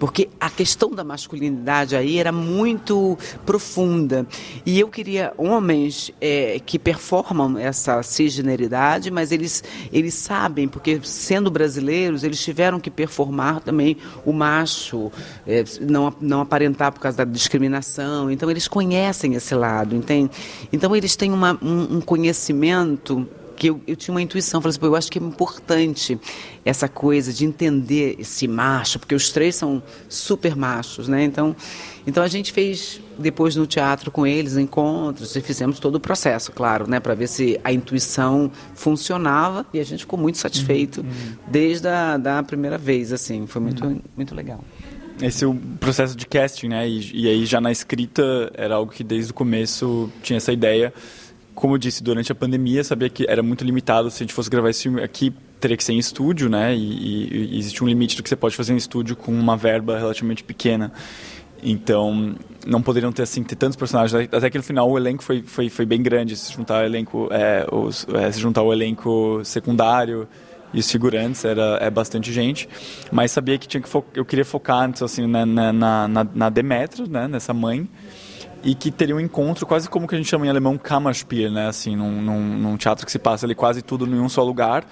Porque 0.00 0.30
a 0.40 0.48
questão 0.48 0.90
da 0.90 1.04
masculinidade 1.04 1.94
aí 1.94 2.18
era 2.18 2.32
muito 2.32 3.18
profunda. 3.44 4.26
E 4.64 4.80
eu 4.80 4.88
queria 4.88 5.34
homens 5.36 6.10
é, 6.18 6.58
que 6.64 6.78
performam 6.78 7.58
essa 7.58 8.02
cisgeneridade, 8.02 9.10
mas 9.10 9.30
eles, 9.30 9.62
eles 9.92 10.14
sabem, 10.14 10.66
porque 10.66 10.98
sendo 11.04 11.50
brasileiros, 11.50 12.24
eles 12.24 12.42
tiveram 12.42 12.80
que 12.80 12.90
performar 12.90 13.60
também 13.60 13.98
o 14.24 14.32
macho, 14.32 15.12
é, 15.46 15.64
não, 15.82 16.10
não 16.18 16.40
aparentar 16.40 16.92
por 16.92 17.00
causa 17.00 17.18
da 17.18 17.24
discriminação. 17.24 18.30
Então, 18.30 18.50
eles 18.50 18.66
conhecem 18.66 19.34
esse 19.34 19.54
lado, 19.54 19.94
entende? 19.94 20.30
Então, 20.72 20.96
eles 20.96 21.14
têm 21.14 21.30
uma, 21.30 21.58
um, 21.60 21.96
um 21.96 22.00
conhecimento 22.00 23.28
que 23.60 23.68
eu, 23.68 23.78
eu 23.86 23.94
tinha 23.94 24.14
uma 24.14 24.22
intuição, 24.22 24.58
falei 24.62 24.74
assim, 24.74 24.86
eu 24.86 24.96
acho 24.96 25.12
que 25.12 25.18
é 25.18 25.22
importante 25.22 26.18
essa 26.64 26.88
coisa 26.88 27.30
de 27.30 27.44
entender 27.44 28.16
esse 28.18 28.48
macho, 28.48 28.98
porque 28.98 29.14
os 29.14 29.30
três 29.30 29.54
são 29.54 29.82
super 30.08 30.56
machos, 30.56 31.08
né? 31.08 31.24
Então, 31.24 31.54
então 32.06 32.22
a 32.22 32.26
gente 32.26 32.54
fez 32.54 33.02
depois 33.18 33.56
no 33.56 33.66
teatro 33.66 34.10
com 34.10 34.26
eles 34.26 34.56
encontros 34.56 35.36
e 35.36 35.42
fizemos 35.42 35.78
todo 35.78 35.96
o 35.96 36.00
processo, 36.00 36.52
claro, 36.52 36.88
né, 36.88 37.00
para 37.00 37.14
ver 37.14 37.28
se 37.28 37.60
a 37.62 37.70
intuição 37.70 38.50
funcionava 38.74 39.66
e 39.74 39.78
a 39.78 39.84
gente 39.84 40.00
ficou 40.00 40.18
muito 40.18 40.38
satisfeito 40.38 41.02
uhum. 41.02 41.36
desde 41.46 41.86
a 41.86 42.16
da 42.16 42.42
primeira 42.42 42.78
vez, 42.78 43.12
assim, 43.12 43.46
foi 43.46 43.60
muito 43.60 43.84
uhum. 43.84 44.00
muito 44.16 44.34
legal 44.34 44.64
esse 45.22 45.44
é 45.44 45.46
o 45.46 45.54
processo 45.78 46.16
de 46.16 46.26
casting, 46.26 46.68
né? 46.68 46.88
E, 46.88 47.24
e, 47.24 47.28
aí 47.28 47.44
já 47.44 47.60
na 47.60 47.70
escrita 47.70 48.50
era 48.54 48.76
algo 48.76 48.90
que 48.90 49.04
desde 49.04 49.32
o 49.32 49.34
começo 49.34 50.10
tinha 50.22 50.38
essa 50.38 50.50
ideia 50.50 50.94
como 51.60 51.74
eu 51.74 51.78
disse, 51.78 52.02
durante 52.02 52.32
a 52.32 52.34
pandemia, 52.34 52.82
sabia 52.82 53.10
que 53.10 53.26
era 53.28 53.42
muito 53.42 53.62
limitado. 53.62 54.10
Se 54.10 54.22
a 54.22 54.24
gente 54.24 54.32
fosse 54.32 54.48
gravar 54.48 54.70
esse 54.70 54.84
filme 54.84 55.02
aqui, 55.02 55.30
teria 55.60 55.76
que 55.76 55.84
ser 55.84 55.92
em 55.92 55.98
estúdio, 55.98 56.48
né? 56.48 56.74
E, 56.74 56.78
e, 56.78 57.54
e 57.54 57.58
existe 57.58 57.84
um 57.84 57.86
limite 57.86 58.16
do 58.16 58.22
que 58.22 58.30
você 58.30 58.34
pode 58.34 58.56
fazer 58.56 58.72
em 58.72 58.76
estúdio 58.78 59.14
com 59.14 59.30
uma 59.30 59.58
verba 59.58 59.98
relativamente 59.98 60.42
pequena. 60.42 60.90
Então, 61.62 62.34
não 62.66 62.80
poderiam 62.80 63.12
ter 63.12 63.22
assim 63.22 63.42
ter 63.44 63.56
tantos 63.56 63.76
personagens. 63.76 64.28
Até 64.32 64.48
que 64.48 64.56
no 64.56 64.64
final 64.64 64.90
o 64.90 64.96
elenco 64.96 65.22
foi 65.22 65.42
foi, 65.42 65.68
foi 65.68 65.84
bem 65.84 66.02
grande. 66.02 66.34
Se 66.34 66.50
juntar 66.50 66.82
o 66.82 66.86
elenco, 66.86 67.28
é, 67.30 67.66
os, 67.70 68.06
é, 68.14 68.32
se 68.32 68.40
juntar 68.40 68.62
o 68.62 68.72
elenco 68.72 69.42
secundário 69.44 70.26
e 70.72 70.80
os 70.80 70.90
figurantes 70.90 71.44
era 71.44 71.76
é 71.78 71.90
bastante 71.90 72.32
gente. 72.32 72.66
Mas 73.12 73.32
sabia 73.32 73.58
que 73.58 73.68
tinha 73.68 73.82
que 73.82 73.88
eu 74.14 74.24
queria 74.24 74.46
focar 74.46 74.90
assim 75.02 75.26
na 75.26 75.44
na, 75.44 76.08
na, 76.08 76.26
na 76.34 76.48
Demetra, 76.48 77.04
né? 77.06 77.28
Nessa 77.28 77.52
mãe 77.52 77.86
e 78.62 78.74
que 78.74 78.90
teria 78.90 79.14
um 79.14 79.20
encontro 79.20 79.66
quase 79.66 79.88
como 79.88 80.06
que 80.06 80.14
a 80.14 80.18
gente 80.18 80.28
chama 80.28 80.46
em 80.46 80.48
alemão 80.48 80.76
Kammerspiel, 80.76 81.50
né? 81.50 81.68
Assim, 81.68 81.96
num, 81.96 82.20
num, 82.20 82.58
num 82.58 82.76
teatro 82.76 83.06
que 83.06 83.12
se 83.12 83.18
passa 83.18 83.46
ali 83.46 83.54
quase 83.54 83.82
tudo 83.82 84.06
em 84.06 84.20
um 84.20 84.28
só 84.28 84.42
lugar. 84.42 84.86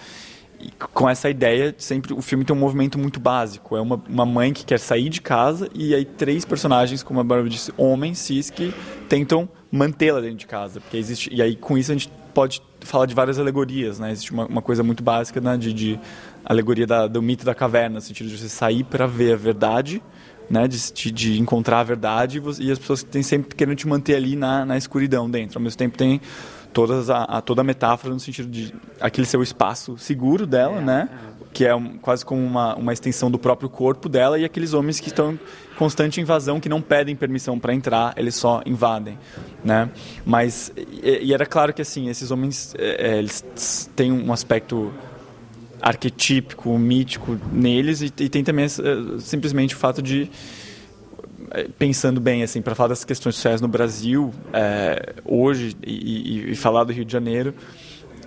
E 0.60 0.72
com 0.92 1.08
essa 1.08 1.30
ideia, 1.30 1.72
sempre 1.78 2.12
o 2.12 2.20
filme 2.20 2.44
tem 2.44 2.54
um 2.54 2.58
movimento 2.58 2.98
muito 2.98 3.20
básico. 3.20 3.76
É 3.76 3.80
uma, 3.80 4.00
uma 4.08 4.26
mãe 4.26 4.52
que 4.52 4.64
quer 4.64 4.80
sair 4.80 5.08
de 5.08 5.20
casa 5.20 5.68
e 5.72 5.94
aí 5.94 6.04
três 6.04 6.44
personagens, 6.44 7.02
como 7.02 7.20
a 7.20 7.24
Bárbara 7.24 7.48
disse, 7.48 7.72
homens, 7.76 8.18
cis, 8.18 8.50
que 8.50 8.74
tentam 9.08 9.48
mantê-la 9.70 10.20
dentro 10.20 10.38
de 10.38 10.46
casa. 10.46 10.80
Porque 10.80 10.96
existe, 10.96 11.32
e 11.32 11.40
aí 11.40 11.54
com 11.54 11.78
isso 11.78 11.92
a 11.92 11.94
gente 11.94 12.10
pode 12.34 12.60
falar 12.80 13.06
de 13.06 13.14
várias 13.14 13.38
alegorias, 13.38 14.00
né? 14.00 14.10
Existe 14.10 14.32
uma, 14.32 14.46
uma 14.46 14.62
coisa 14.62 14.82
muito 14.82 15.02
básica 15.02 15.40
né? 15.40 15.56
de, 15.56 15.72
de 15.72 16.00
alegoria 16.44 16.86
da, 16.86 17.06
do 17.06 17.22
mito 17.22 17.44
da 17.44 17.54
caverna, 17.54 17.96
no 17.96 18.00
sentido 18.00 18.28
de 18.28 18.38
você 18.38 18.48
sair 18.48 18.82
para 18.82 19.06
ver 19.06 19.34
a 19.34 19.36
verdade 19.36 20.02
né, 20.50 20.66
de, 20.66 21.10
de 21.10 21.38
encontrar 21.38 21.80
a 21.80 21.84
verdade 21.84 22.42
e 22.58 22.70
as 22.70 22.78
pessoas 22.78 23.02
têm 23.02 23.22
sempre 23.22 23.54
querendo 23.54 23.76
te 23.76 23.86
manter 23.86 24.14
ali 24.14 24.36
na, 24.36 24.64
na 24.64 24.76
escuridão 24.76 25.30
dentro. 25.30 25.58
Ao 25.58 25.62
mesmo 25.62 25.78
tempo 25.78 25.96
tem 25.96 26.20
todas 26.72 27.10
a, 27.10 27.24
a, 27.24 27.40
toda 27.40 27.60
a 27.60 27.64
metáfora 27.64 28.12
no 28.12 28.20
sentido 28.20 28.48
de 28.48 28.74
aquele 29.00 29.26
seu 29.26 29.42
espaço 29.42 29.96
seguro 29.98 30.46
dela, 30.46 30.78
é, 30.78 30.80
né, 30.80 31.08
é. 31.10 31.44
que 31.52 31.64
é 31.64 31.74
um, 31.74 31.98
quase 31.98 32.24
como 32.24 32.40
uma, 32.40 32.74
uma 32.76 32.92
extensão 32.92 33.30
do 33.30 33.38
próprio 33.38 33.68
corpo 33.68 34.08
dela 34.08 34.38
e 34.38 34.44
aqueles 34.44 34.74
homens 34.74 35.00
que 35.00 35.08
estão 35.08 35.32
em 35.32 35.40
constante 35.76 36.20
invasão, 36.20 36.60
que 36.60 36.68
não 36.68 36.80
pedem 36.80 37.14
permissão 37.14 37.58
para 37.58 37.74
entrar, 37.74 38.14
eles 38.16 38.34
só 38.34 38.62
invadem, 38.66 39.18
né. 39.64 39.88
Mas 40.24 40.72
e, 40.76 41.26
e, 41.26 41.34
era 41.34 41.46
claro 41.46 41.72
que 41.72 41.82
assim 41.82 42.08
esses 42.08 42.30
homens 42.30 42.74
é, 42.78 43.18
eles 43.18 43.44
têm 43.94 44.12
um 44.12 44.32
aspecto 44.32 44.92
arquetípico, 45.80 46.76
mítico 46.78 47.38
neles 47.52 48.00
e, 48.02 48.06
e 48.06 48.28
tem 48.28 48.42
também 48.42 48.66
uh, 48.66 49.20
simplesmente 49.20 49.74
o 49.74 49.78
fato 49.78 50.02
de 50.02 50.30
eh, 51.50 51.68
pensando 51.78 52.20
bem 52.20 52.42
assim 52.42 52.60
para 52.60 52.74
falar 52.74 52.88
das 52.88 53.04
questões 53.04 53.36
sociais 53.36 53.60
no 53.60 53.68
Brasil 53.68 54.32
é, 54.52 55.14
hoje 55.24 55.76
e, 55.86 56.50
e, 56.50 56.54
falar 56.56 56.84
do 56.84 56.92
Rio 56.92 57.04
de 57.04 57.12
Janeiro 57.12 57.54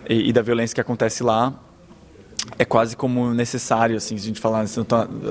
e, 0.09 0.29
e, 0.29 0.33
da 0.33 0.41
violência 0.41 0.73
que 0.73 0.81
acontece 0.81 1.23
lá 1.23 1.53
é 2.57 2.65
quase 2.65 2.95
como 2.95 3.33
necessário, 3.33 3.95
assim, 3.95 4.15
a 4.15 4.19
gente 4.19 4.39
falar 4.39 4.61
assim, 4.61 4.81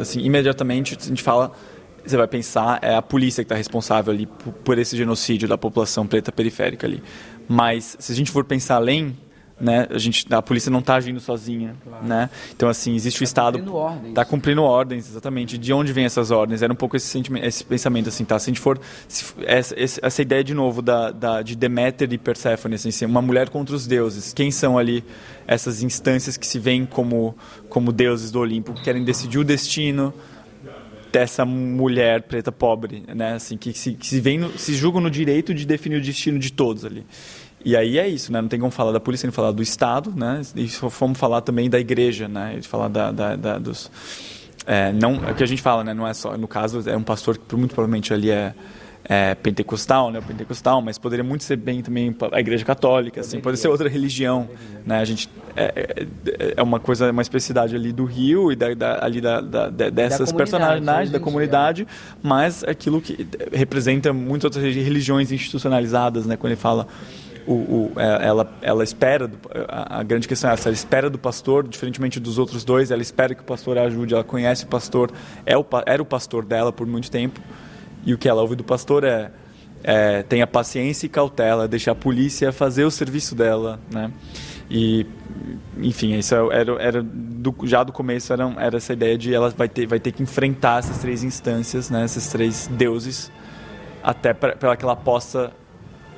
assim, 0.01 0.21
imediatamente 0.21 0.97
a 1.01 1.05
gente 1.05 1.23
fala, 1.23 1.53
você 2.05 2.17
vai 2.17 2.29
pensar, 2.29 2.79
é 2.83 2.95
a 2.95 3.03
polícia 3.03 3.43
que 3.43 3.47
está 3.47 3.57
responsável 3.57 4.13
ali 4.13 4.27
por, 4.27 4.53
por, 4.53 4.79
esse 4.79 4.97
genocídio 4.97 5.49
da 5.49 5.59
população 5.59 6.07
preta 6.07 6.31
periférica 6.31 6.87
ali. 6.87 7.03
Mas 7.49 7.97
se 7.99 8.13
a 8.13 8.15
gente 8.15 8.31
for 8.31 8.45
pensar 8.45 8.77
além, 8.77 9.17
né, 9.61 9.87
a 9.90 9.99
gente, 9.99 10.27
a 10.33 10.40
polícia 10.40 10.70
não 10.70 10.79
está 10.79 10.94
agindo 10.94 11.20
sozinha, 11.20 11.77
claro. 11.85 12.05
né? 12.05 12.31
Então 12.55 12.68
assim 12.68 12.94
existe 12.94 13.18
tá 13.18 13.23
o 13.23 13.25
Estado 13.25 13.81
está 14.09 14.25
cumprindo 14.25 14.62
ordens, 14.62 15.09
exatamente. 15.09 15.59
De 15.59 15.73
onde 15.73 15.92
vêm 15.92 16.05
essas 16.05 16.31
ordens? 16.31 16.62
Era 16.62 16.73
um 16.73 16.77
pouco 16.77 16.96
esse 16.96 17.07
sentimento, 17.07 17.46
esse 17.46 17.62
pensamento 17.62 18.09
assim, 18.09 18.25
tá? 18.25 18.38
Se 18.38 18.49
a 18.49 18.51
gente 18.51 18.61
for 18.61 18.81
se, 19.07 19.35
essa, 19.44 19.75
essa 19.79 20.23
ideia 20.23 20.42
de 20.42 20.55
novo 20.55 20.81
da, 20.81 21.11
da 21.11 21.42
de 21.42 21.55
Deméter 21.55 22.11
e 22.12 22.18
Perséfone, 22.18 22.77
assim, 22.77 23.05
uma 23.05 23.20
mulher 23.23 23.51
contra 23.51 23.75
os 23.77 23.87
deuses. 23.87 24.33
Quem 24.33 24.51
são 24.51 24.79
ali 24.79 25.05
essas 25.46 25.83
instâncias 25.83 26.37
que 26.37 26.46
se 26.46 26.59
veem 26.59 26.87
como 26.87 27.37
como 27.68 27.92
deuses 27.92 28.31
do 28.31 28.40
Olimpo, 28.40 28.73
que 28.73 28.83
querem 28.83 29.05
decidir 29.05 29.38
o 29.38 29.44
destino 29.44 30.14
dessa 31.12 31.44
mulher 31.44 32.23
preta 32.23 32.53
pobre, 32.53 33.03
né? 33.14 33.35
Assim, 33.35 33.57
que 33.57 33.73
se, 33.73 33.94
que 33.94 34.07
se, 34.07 34.20
vem 34.20 34.38
no, 34.38 34.57
se 34.59 34.75
julgam 34.75 35.01
no 35.01 35.11
direito 35.11 35.53
de 35.53 35.66
definir 35.66 35.96
o 35.96 36.01
destino 36.01 36.38
de 36.38 36.53
todos 36.53 36.85
ali. 36.85 37.05
E 37.64 37.77
aí 37.77 37.99
é 37.99 38.09
isso, 38.09 38.33
né? 38.33 38.40
Não 38.40 38.49
tem 38.49 38.59
como 38.59 38.73
falar 38.73 38.90
da 38.90 39.01
polícia, 39.01 39.27
nem 39.27 39.33
falar 39.33 39.53
do 39.53 39.62
Estado, 39.62 40.12
né? 40.16 40.40
E 40.57 40.66
fomos 40.68 41.18
falar 41.18 41.42
também 41.42 41.68
da 41.68 41.79
igreja, 41.79 42.27
né? 42.27 42.57
E 42.59 42.62
falar 42.62 42.88
da, 42.88 43.12
da, 43.12 43.37
da 43.37 43.59
dos... 43.59 43.90
É, 44.66 44.92
não, 44.92 45.23
é 45.27 45.33
o 45.33 45.35
que 45.35 45.42
a 45.42 45.46
gente 45.46 45.61
fala, 45.61 45.85
né? 45.85 45.92
Não 45.92 46.07
é 46.07 46.14
só... 46.14 46.37
No 46.38 46.49
caso, 46.49 46.88
é 46.88 46.96
um 46.96 47.03
pastor 47.03 47.37
que 47.37 47.55
muito 47.55 47.75
provavelmente 47.75 48.14
ali 48.14 48.31
é, 48.31 48.55
é 49.05 49.35
pentecostal, 49.35 50.11
né? 50.11 50.23
Pentecostal, 50.27 50.81
mas 50.81 50.96
poderia 50.96 51.23
muito 51.23 51.44
ser 51.44 51.57
bem 51.57 51.83
também 51.83 52.16
a 52.33 52.40
igreja 52.40 52.64
católica, 52.64 53.20
assim. 53.20 53.40
Pode 53.40 53.59
ser 53.59 53.68
outra 53.68 53.90
religião, 53.90 54.49
né? 54.87 54.99
A 54.99 55.05
gente... 55.05 55.29
É, 55.55 56.07
é, 56.38 56.55
é 56.57 56.62
uma 56.62 56.81
coisa, 56.81 57.11
uma 57.11 57.20
especificidade 57.20 57.77
ali 57.77 57.92
do 57.92 58.05
Rio 58.05 58.51
e 58.53 58.57
da, 58.57 58.73
da 58.73 59.05
ali 59.05 59.20
da, 59.20 59.40
da, 59.42 59.68
dessas 59.68 60.31
da 60.31 60.37
personalidades, 60.37 61.11
da 61.11 61.20
comunidade, 61.20 61.87
mas 62.23 62.64
aquilo 62.64 63.01
que 63.03 63.27
representa 63.53 64.12
muitas 64.12 64.44
outras 64.44 64.75
religiões 64.75 65.31
institucionalizadas, 65.31 66.25
né? 66.25 66.37
Quando 66.37 66.53
ele 66.53 66.61
fala 66.61 66.87
o, 67.46 67.53
o, 67.53 67.92
é, 67.96 68.26
ela, 68.26 68.53
ela 68.62 68.85
espera, 68.85 69.29
do, 69.29 69.38
a, 69.68 70.00
a, 70.00 70.03
grande 70.03 70.26
questão 70.26 70.50
é 70.50 70.55
essa, 70.55 70.68
ela 70.68 70.74
espera 70.74 71.11
do 71.11 71.18
pastor, 71.18 71.66
diferentemente 71.66 72.18
dos 72.18 72.38
outros 72.38 72.64
dois, 72.64 72.90
ela 72.90 73.03
espera 73.03 73.35
que 73.35 73.42
o 73.42 73.44
pastor 73.44 73.79
a 73.79 73.83
ajude, 73.83 74.14
ela 74.14 74.24
conhece 74.24 74.64
o 74.64 74.66
pastor, 74.66 75.11
é 75.44 75.57
o, 75.57 75.64
era 75.87 76.03
o 76.03 76.07
pastor 76.07 76.44
dela 76.44 76.72
por 76.72 76.87
muito 76.87 77.11
tempo, 77.11 77.40
e 78.05 78.14
o 78.14 78.18
que 78.18 78.29
ela 78.29 78.40
ouve 78.40 78.57
do 78.57 78.64
pastor 78.64 79.05
é, 79.05 79.31
é 79.83 80.22
tenha 80.22 80.46
paciência 80.46 81.07
e 81.07 81.09
cautela, 81.09 81.68
deixar 81.68 81.92
a 81.92 81.94
polícia 81.94 82.53
fazer 82.53 82.85
o 82.85 82.90
serviço 82.90 83.35
dela, 83.35 83.79
né? 83.90 84.11
E, 84.70 85.05
enfim, 85.79 86.16
isso 86.16 86.35
era, 86.53 86.72
era 86.81 87.03
do, 87.03 87.53
já 87.64 87.83
do 87.83 87.92
começo 87.92 88.33
era, 88.33 88.55
era 88.57 88.76
essa 88.76 88.92
ideia 88.92 89.18
de 89.18 89.35
ela 89.35 89.50
vai 89.50 89.68
ter, 89.68 89.85
vai 89.85 89.98
ter 89.98 90.12
que 90.12 90.22
enfrentar 90.22 90.79
essas 90.79 90.98
três 90.98 91.24
instâncias, 91.24 91.90
né, 91.90 92.05
esses 92.05 92.29
três 92.29 92.68
deuses, 92.68 93.33
até 94.00 94.33
para 94.33 94.76
que 94.76 94.85
ela 94.85 94.94
possa 94.94 95.53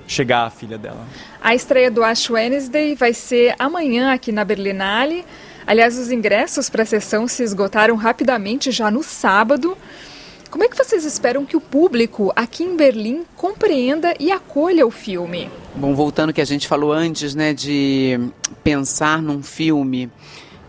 chegar 0.07 0.47
à 0.47 0.51
filha 0.51 0.79
dela. 0.79 1.07
A 1.41 1.55
estreia 1.55 1.91
do 1.91 2.03
Ash 2.03 2.29
Wednesday 2.31 2.95
vai 2.95 3.13
ser 3.13 3.55
amanhã 3.59 4.13
aqui 4.13 4.33
na 4.33 4.45
Berlinale. 4.45 5.25
Aliás, 5.67 5.99
os 5.99 6.11
ingressos 6.11 6.69
para 6.69 6.83
a 6.83 6.87
sessão 6.87 7.29
se 7.29 7.43
esgotaram 7.43 7.95
rapidamente 7.97 8.71
já 8.71 8.91
no 8.91 9.03
sábado. 9.03 9.77
Como 10.51 10.65
é 10.65 10.69
que 10.69 10.77
vocês 10.77 11.07
esperam 11.07 11.47
que 11.47 11.57
o 11.57 11.61
público 11.61 12.31
aqui 12.37 12.63
em 12.63 12.77
Berlim 12.77 13.25
compreenda 13.37 14.15
e 14.21 14.31
acolha 14.31 14.87
o 14.87 14.91
filme? 14.91 15.51
Bom, 15.75 15.95
voltando 15.95 16.29
ao 16.29 16.35
que 16.35 16.43
a 16.43 16.45
gente 16.45 16.69
falou 16.69 16.93
antes, 16.93 17.35
né, 17.35 17.55
de 17.55 18.21
pensar 18.63 19.23
num 19.23 19.43
filme 19.43 20.11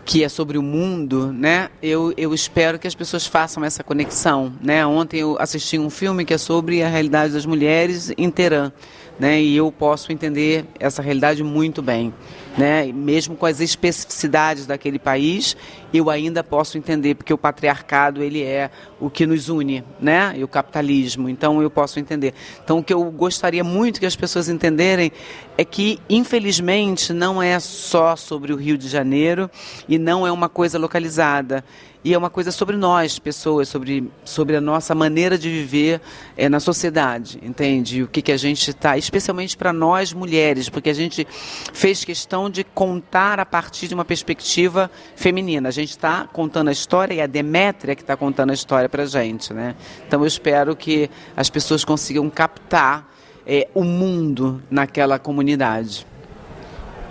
que 0.04 0.24
é 0.24 0.28
sobre 0.28 0.56
o 0.56 0.62
mundo, 0.62 1.32
né? 1.32 1.68
Eu, 1.82 2.12
eu 2.16 2.34
espero 2.34 2.78
que 2.78 2.86
as 2.86 2.94
pessoas 2.94 3.26
façam 3.26 3.64
essa 3.64 3.82
conexão, 3.82 4.52
né? 4.62 4.86
Ontem 4.86 5.20
eu 5.20 5.36
assisti 5.38 5.78
um 5.78 5.90
filme 5.90 6.24
que 6.24 6.34
é 6.34 6.38
sobre 6.38 6.82
a 6.82 6.88
realidade 6.88 7.32
das 7.32 7.46
mulheres 7.46 8.12
em 8.16 8.30
Teherã 8.30 8.70
né? 9.18 9.40
E 9.40 9.56
eu 9.56 9.70
posso 9.72 10.12
entender 10.12 10.64
essa 10.78 11.02
realidade 11.02 11.42
muito 11.42 11.82
bem, 11.82 12.12
né? 12.56 12.86
Mesmo 12.92 13.36
com 13.36 13.46
as 13.46 13.60
especificidades 13.60 14.66
daquele 14.66 14.98
país, 14.98 15.56
eu 15.92 16.10
ainda 16.10 16.42
posso 16.42 16.78
entender 16.78 17.14
porque 17.14 17.32
o 17.32 17.38
patriarcado 17.38 18.22
ele 18.22 18.42
é 18.42 18.70
o 19.00 19.10
que 19.10 19.26
nos 19.26 19.48
une, 19.48 19.84
né? 20.00 20.34
E 20.36 20.44
o 20.44 20.48
capitalismo. 20.48 21.28
Então 21.28 21.60
eu 21.60 21.70
posso 21.70 21.98
entender. 21.98 22.34
Então 22.62 22.78
o 22.78 22.84
que 22.84 22.92
eu 22.92 23.04
gostaria 23.10 23.64
muito 23.64 24.00
que 24.00 24.06
as 24.06 24.16
pessoas 24.16 24.48
entenderem 24.48 25.10
é 25.56 25.64
que 25.64 25.98
infelizmente 26.08 27.12
não 27.12 27.42
é 27.42 27.58
só 27.58 28.16
sobre 28.16 28.52
o 28.52 28.56
Rio 28.56 28.78
de 28.78 28.88
Janeiro 28.88 29.50
e 29.88 29.98
não 29.98 30.26
é 30.26 30.32
uma 30.32 30.48
coisa 30.48 30.78
localizada 30.78 31.64
e 32.04 32.12
é 32.12 32.18
uma 32.18 32.28
coisa 32.28 32.52
sobre 32.52 32.76
nós, 32.76 33.18
pessoas, 33.18 33.66
sobre, 33.66 34.10
sobre 34.26 34.54
a 34.54 34.60
nossa 34.60 34.94
maneira 34.94 35.38
de 35.38 35.48
viver 35.48 36.02
é, 36.36 36.50
na 36.50 36.60
sociedade, 36.60 37.40
entende? 37.42 38.02
O 38.02 38.08
que, 38.08 38.20
que 38.20 38.30
a 38.30 38.36
gente 38.36 38.68
está, 38.68 38.98
especialmente 38.98 39.56
para 39.56 39.72
nós 39.72 40.12
mulheres, 40.12 40.68
porque 40.68 40.90
a 40.90 40.94
gente 40.94 41.26
fez 41.72 42.04
questão 42.04 42.43
de 42.50 42.64
contar 42.64 43.40
a 43.40 43.46
partir 43.46 43.88
de 43.88 43.94
uma 43.94 44.04
perspectiva 44.04 44.90
feminina. 45.16 45.68
A 45.68 45.72
gente 45.72 45.90
está 45.90 46.26
contando 46.32 46.68
a 46.68 46.72
história 46.72 47.14
e 47.14 47.20
a 47.20 47.26
Demétria 47.26 47.94
que 47.94 48.02
está 48.02 48.16
contando 48.16 48.50
a 48.50 48.54
história 48.54 48.88
para 48.88 49.04
a 49.04 49.06
gente, 49.06 49.52
né? 49.52 49.74
Então 50.06 50.20
eu 50.20 50.26
espero 50.26 50.74
que 50.76 51.10
as 51.36 51.50
pessoas 51.50 51.84
consigam 51.84 52.28
captar 52.30 53.08
é, 53.46 53.68
o 53.74 53.84
mundo 53.84 54.62
naquela 54.70 55.18
comunidade. 55.18 56.06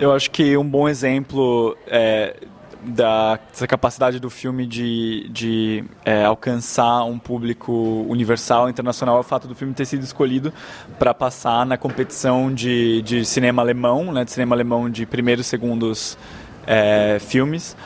Eu 0.00 0.12
acho 0.12 0.30
que 0.30 0.56
um 0.56 0.68
bom 0.68 0.88
exemplo 0.88 1.76
é, 1.86 2.36
da, 2.84 3.38
capacidade 3.66 4.20
do 4.20 4.30
filme 4.30 4.66
de, 4.66 5.28
de 5.30 5.84
é, 6.04 6.24
alcançar 6.24 7.04
um 7.04 7.18
público 7.18 7.72
universal, 8.08 8.68
internacional, 8.68 9.16
é 9.16 9.20
o 9.20 9.24
fato 9.24 9.48
do 9.48 9.54
filme 9.54 9.72
ter 9.74 9.84
sido 9.84 10.02
escolhido 10.02 10.52
para 10.98 11.14
passar 11.14 11.64
na 11.64 11.76
competição 11.76 12.52
de, 12.52 13.02
de 13.02 13.24
cinema 13.24 13.62
alemão, 13.62 14.12
né, 14.12 14.24
de 14.24 14.30
cinema 14.30 14.54
alemão 14.54 14.90
de 14.90 15.06
primeiros 15.06 15.46
segundos 15.46 16.16
é, 16.66 17.18
filmes. 17.18 17.76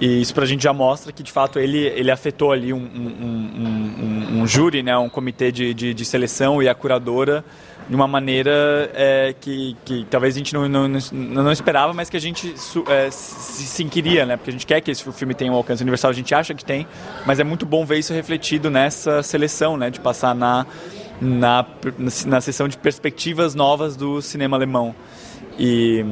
E 0.00 0.22
isso 0.22 0.32
para 0.32 0.44
a 0.44 0.46
gente 0.46 0.62
já 0.62 0.72
mostra 0.72 1.12
que, 1.12 1.22
de 1.22 1.30
fato, 1.30 1.58
ele, 1.58 1.78
ele 1.78 2.10
afetou 2.10 2.52
ali 2.52 2.72
um, 2.72 2.78
um, 2.78 4.30
um, 4.38 4.40
um 4.40 4.46
júri, 4.46 4.82
né, 4.82 4.96
um 4.96 5.10
comitê 5.10 5.52
de, 5.52 5.74
de, 5.74 5.92
de 5.92 6.04
seleção 6.06 6.62
e 6.62 6.68
a 6.68 6.74
curadora 6.74 7.44
de 7.90 7.96
uma 7.96 8.06
maneira 8.06 8.88
é, 8.94 9.34
que, 9.40 9.76
que 9.84 10.06
talvez 10.08 10.36
a 10.36 10.38
gente 10.38 10.54
não, 10.54 10.68
não, 10.68 10.88
não 10.88 11.50
esperava, 11.50 11.92
mas 11.92 12.08
que 12.08 12.16
a 12.16 12.20
gente 12.20 12.54
é, 12.86 13.10
se, 13.10 13.64
se 13.64 13.84
queria, 13.86 14.24
né? 14.24 14.36
Porque 14.36 14.50
a 14.50 14.52
gente 14.52 14.64
quer 14.64 14.80
que 14.80 14.92
esse 14.92 15.02
filme 15.12 15.34
tenha 15.34 15.50
um 15.50 15.56
alcance 15.56 15.82
universal, 15.82 16.12
a 16.12 16.14
gente 16.14 16.32
acha 16.32 16.54
que 16.54 16.64
tem, 16.64 16.86
mas 17.26 17.40
é 17.40 17.44
muito 17.44 17.66
bom 17.66 17.84
ver 17.84 17.98
isso 17.98 18.14
refletido 18.14 18.70
nessa 18.70 19.24
seleção, 19.24 19.76
né? 19.76 19.90
De 19.90 19.98
passar 19.98 20.36
na, 20.36 20.64
na, 21.20 21.66
na 22.26 22.40
sessão 22.40 22.68
de 22.68 22.78
perspectivas 22.78 23.56
novas 23.56 23.96
do 23.96 24.22
cinema 24.22 24.56
alemão. 24.56 24.94
E 25.58 26.04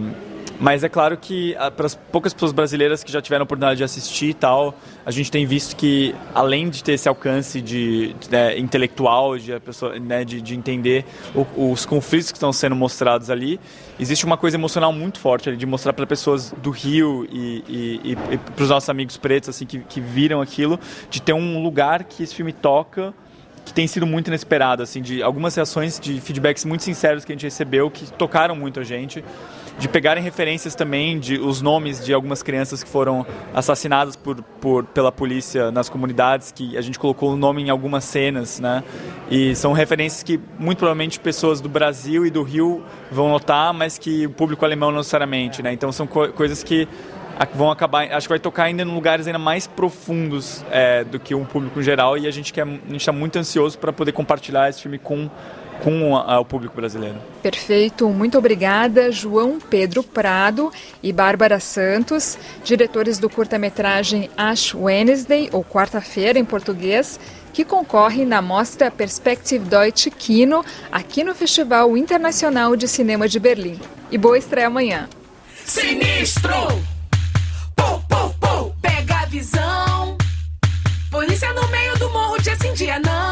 mas 0.61 0.83
é 0.83 0.88
claro 0.88 1.16
que 1.16 1.55
ah, 1.57 1.71
para 1.71 1.87
as 1.87 1.94
poucas 1.94 2.35
pessoas 2.35 2.53
brasileiras 2.53 3.05
que 3.05 3.12
já 3.12 3.23
tiveram 3.23 3.42
a 3.42 3.44
oportunidade 3.44 3.79
de 3.79 3.85
assistir 3.85 4.31
e 4.31 4.35
tal, 4.35 4.75
a 5.07 5.11
gente 5.11 5.31
tem 5.31 5.47
visto 5.47 5.77
que 5.77 6.14
além 6.35 6.68
de 6.68 6.83
ter 6.83 6.92
esse 6.92 7.09
alcance 7.09 7.61
de, 7.61 8.14
né, 8.31 8.59
intelectual, 8.59 9.38
de, 9.38 9.59
pessoa, 9.61 9.99
né, 9.99 10.25
de, 10.25 10.40
de 10.42 10.55
entender 10.55 11.05
o, 11.35 11.71
os 11.71 11.87
conflitos 11.87 12.33
que 12.33 12.37
estão 12.37 12.53
sendo 12.53 12.75
mostrados 12.75 13.31
ali, 13.31 13.61
existe 14.01 14.25
uma 14.25 14.37
coisa 14.37 14.57
emocional 14.57 14.92
muito 14.92 15.21
forte 15.21 15.49
ali, 15.49 15.57
de 15.57 15.66
mostrar 15.66 15.92
para 15.92 16.07
pessoas 16.07 16.53
do 16.62 16.71
Rio 16.71 17.27
e, 17.31 17.64
e, 17.68 18.01
e, 18.05 18.35
e 18.35 18.38
para 18.38 18.62
os 18.62 18.68
nossos 18.68 18.88
amigos 18.88 19.16
pretos 19.16 19.49
assim 19.49 19.64
que, 19.64 19.79
que 19.81 20.01
viram 20.01 20.40
aquilo, 20.40 20.79
de 21.09 21.23
ter 21.23 21.33
um 21.33 21.62
lugar 21.62 22.05
que 22.05 22.23
esse 22.23 22.35
filme 22.35 22.53
toca 22.53 23.14
que 23.68 23.75
tem 23.75 23.87
sido 23.87 24.07
muito 24.07 24.29
inesperado, 24.29 24.83
assim, 24.83 25.03
de 25.03 25.23
algumas 25.23 25.55
reações 25.55 26.01
de 26.01 26.18
feedbacks 26.23 26.64
muito 26.64 26.83
sinceros 26.83 27.23
que 27.23 27.33
a 27.33 27.35
gente 27.35 27.42
recebeu 27.42 27.90
que 27.90 28.11
tocaram 28.14 28.57
muito 28.57 28.81
a 28.81 28.85
gente 28.85 29.23
de 29.79 29.88
pegarem 29.88 30.23
referências 30.23 30.75
também 30.75 31.19
de 31.19 31.38
os 31.38 31.62
nomes 31.62 32.05
de 32.05 32.12
algumas 32.12 32.43
crianças 32.43 32.83
que 32.83 32.91
foram 32.91 33.25
assassinadas 33.55 34.17
por, 34.17 34.43
por, 34.61 34.85
pela 34.85 35.12
polícia 35.12 35.71
nas 35.71 35.88
comunidades, 35.88 36.51
que 36.51 36.77
a 36.77 36.81
gente 36.81 36.99
colocou 36.99 37.33
o 37.33 37.37
nome 37.37 37.62
em 37.62 37.71
algumas 37.71 38.05
cenas, 38.05 38.59
né? 38.59 38.83
E 39.31 39.55
são 39.55 39.73
referências 39.73 40.23
que 40.23 40.41
muito 40.59 40.79
provavelmente 40.79 41.21
pessoas 41.21 41.61
do 41.61 41.69
Brasil 41.69 42.27
e 42.27 42.31
do 42.31 42.43
Rio 42.43 42.83
vão 43.11 43.29
notar, 43.29 43.73
mas 43.73 43.99
que 43.99 44.27
o 44.27 44.31
público 44.31 44.64
alemão 44.64 44.91
não 44.91 44.99
necessariamente, 44.99 45.62
né? 45.62 45.73
Então 45.73 45.93
são 45.93 46.07
co 46.07 46.29
coisas 46.29 46.62
que 46.62 46.88
vão 47.55 47.71
acabar, 47.71 48.11
acho 48.12 48.27
que 48.27 48.33
vai 48.33 48.38
tocar 48.38 48.64
ainda 48.64 48.83
em 48.83 48.87
lugares 48.87 49.27
ainda 49.27 49.38
mais 49.38 49.67
profundos 49.67 50.64
é, 50.71 51.05
do 51.05 51.21
que 51.21 51.35
um 51.35 51.45
público 51.45 51.79
em 51.79 51.83
geral 51.83 52.19
e 52.19 52.27
a 52.27 52.31
gente 52.31 52.53
quer, 52.53 52.62
a 52.62 52.67
gente 52.67 52.97
está 52.97 53.12
muito 53.12 53.38
ansioso 53.38 53.79
para 53.79 53.93
poder 53.93 54.11
compartilhar 54.12 54.69
esse 54.69 54.83
filme 54.83 54.99
com 54.99 55.31
com 55.83 56.12
o 56.12 56.45
público 56.45 56.75
brasileiro. 56.75 57.19
Perfeito, 57.43 58.09
muito 58.09 58.37
obrigada, 58.38 59.11
João 59.11 59.59
Pedro 59.59 60.03
Prado 60.03 60.73
e 61.03 61.12
Bárbara 61.12 61.61
Santos, 61.61 62.38
diretores 62.64 63.19
do 63.19 63.31
curta-metragem 63.31 64.31
Ash 64.37 64.75
Wednesday, 64.75 65.49
ou 65.53 65.64
Quarta-feira 65.64 66.38
em 66.38 66.45
português, 66.45 67.19
que 67.53 67.64
concorre 67.64 68.25
na 68.25 68.41
mostra 68.41 68.91
Perspective 68.91 69.64
Deutsche 69.64 70.11
Kino, 70.11 70.64
aqui 70.91 71.25
no 71.25 71.35
Festival 71.35 71.97
Internacional 71.97 72.77
de 72.77 72.87
Cinema 72.87 73.29
de 73.29 73.38
Berlim. 73.38 73.79
E 74.11 74.19
boa 74.19 74.38
estreia 74.38 74.67
amanhã. 74.67 75.09
Sinistro! 75.64 76.53
Pou, 77.77 78.03
pou, 78.09 78.35
pou. 78.41 78.49
Polícia 81.11 81.53
no 81.53 81.67
meio 81.69 81.99
do 81.99 82.09
morro, 82.11 82.41
dia 82.41 82.55
sim, 82.57 82.73
dia 82.75 82.99
não. 83.01 83.28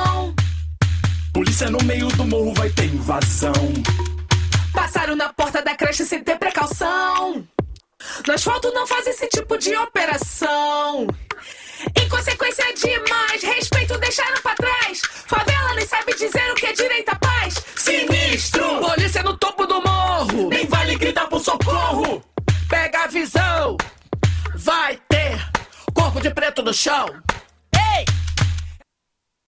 Polícia 1.57 1.71
no 1.71 1.83
meio 1.87 2.09
do 2.09 2.27
morro 2.27 2.53
vai 2.53 2.69
ter 2.69 2.85
invasão. 2.85 3.55
Passaram 4.75 5.17
na 5.17 5.33
porta 5.33 5.63
da 5.63 5.75
creche 5.75 6.05
sem 6.05 6.23
ter 6.23 6.37
precaução. 6.37 7.49
No 8.27 8.35
asfalto 8.35 8.71
não 8.75 8.87
faz 8.87 9.07
esse 9.07 9.27
tipo 9.29 9.57
de 9.57 9.75
operação. 9.75 11.07
Inconsequência 11.99 12.63
demais, 12.75 13.43
respeito 13.43 13.97
deixaram 13.97 14.39
pra 14.43 14.55
trás. 14.55 15.01
Favela 15.27 15.75
nem 15.75 15.87
sabe 15.87 16.15
dizer 16.15 16.53
o 16.53 16.55
que 16.57 16.67
é 16.67 16.73
direita 16.75 17.17
paz. 17.17 17.55
Sinistro! 17.75 18.81
Polícia 18.81 19.23
no 19.23 19.35
topo 19.39 19.65
do 19.67 19.81
morro. 19.81 20.51
Nem 20.51 20.67
vale 20.67 20.95
gritar 20.97 21.27
por 21.27 21.41
socorro. 21.41 22.23
Pega 22.69 23.05
a 23.05 23.07
visão. 23.07 23.79
Vai 24.57 25.01
ter 25.09 25.41
corpo 25.95 26.21
de 26.21 26.29
preto 26.29 26.63
no 26.63 26.75
chão. 26.75 27.07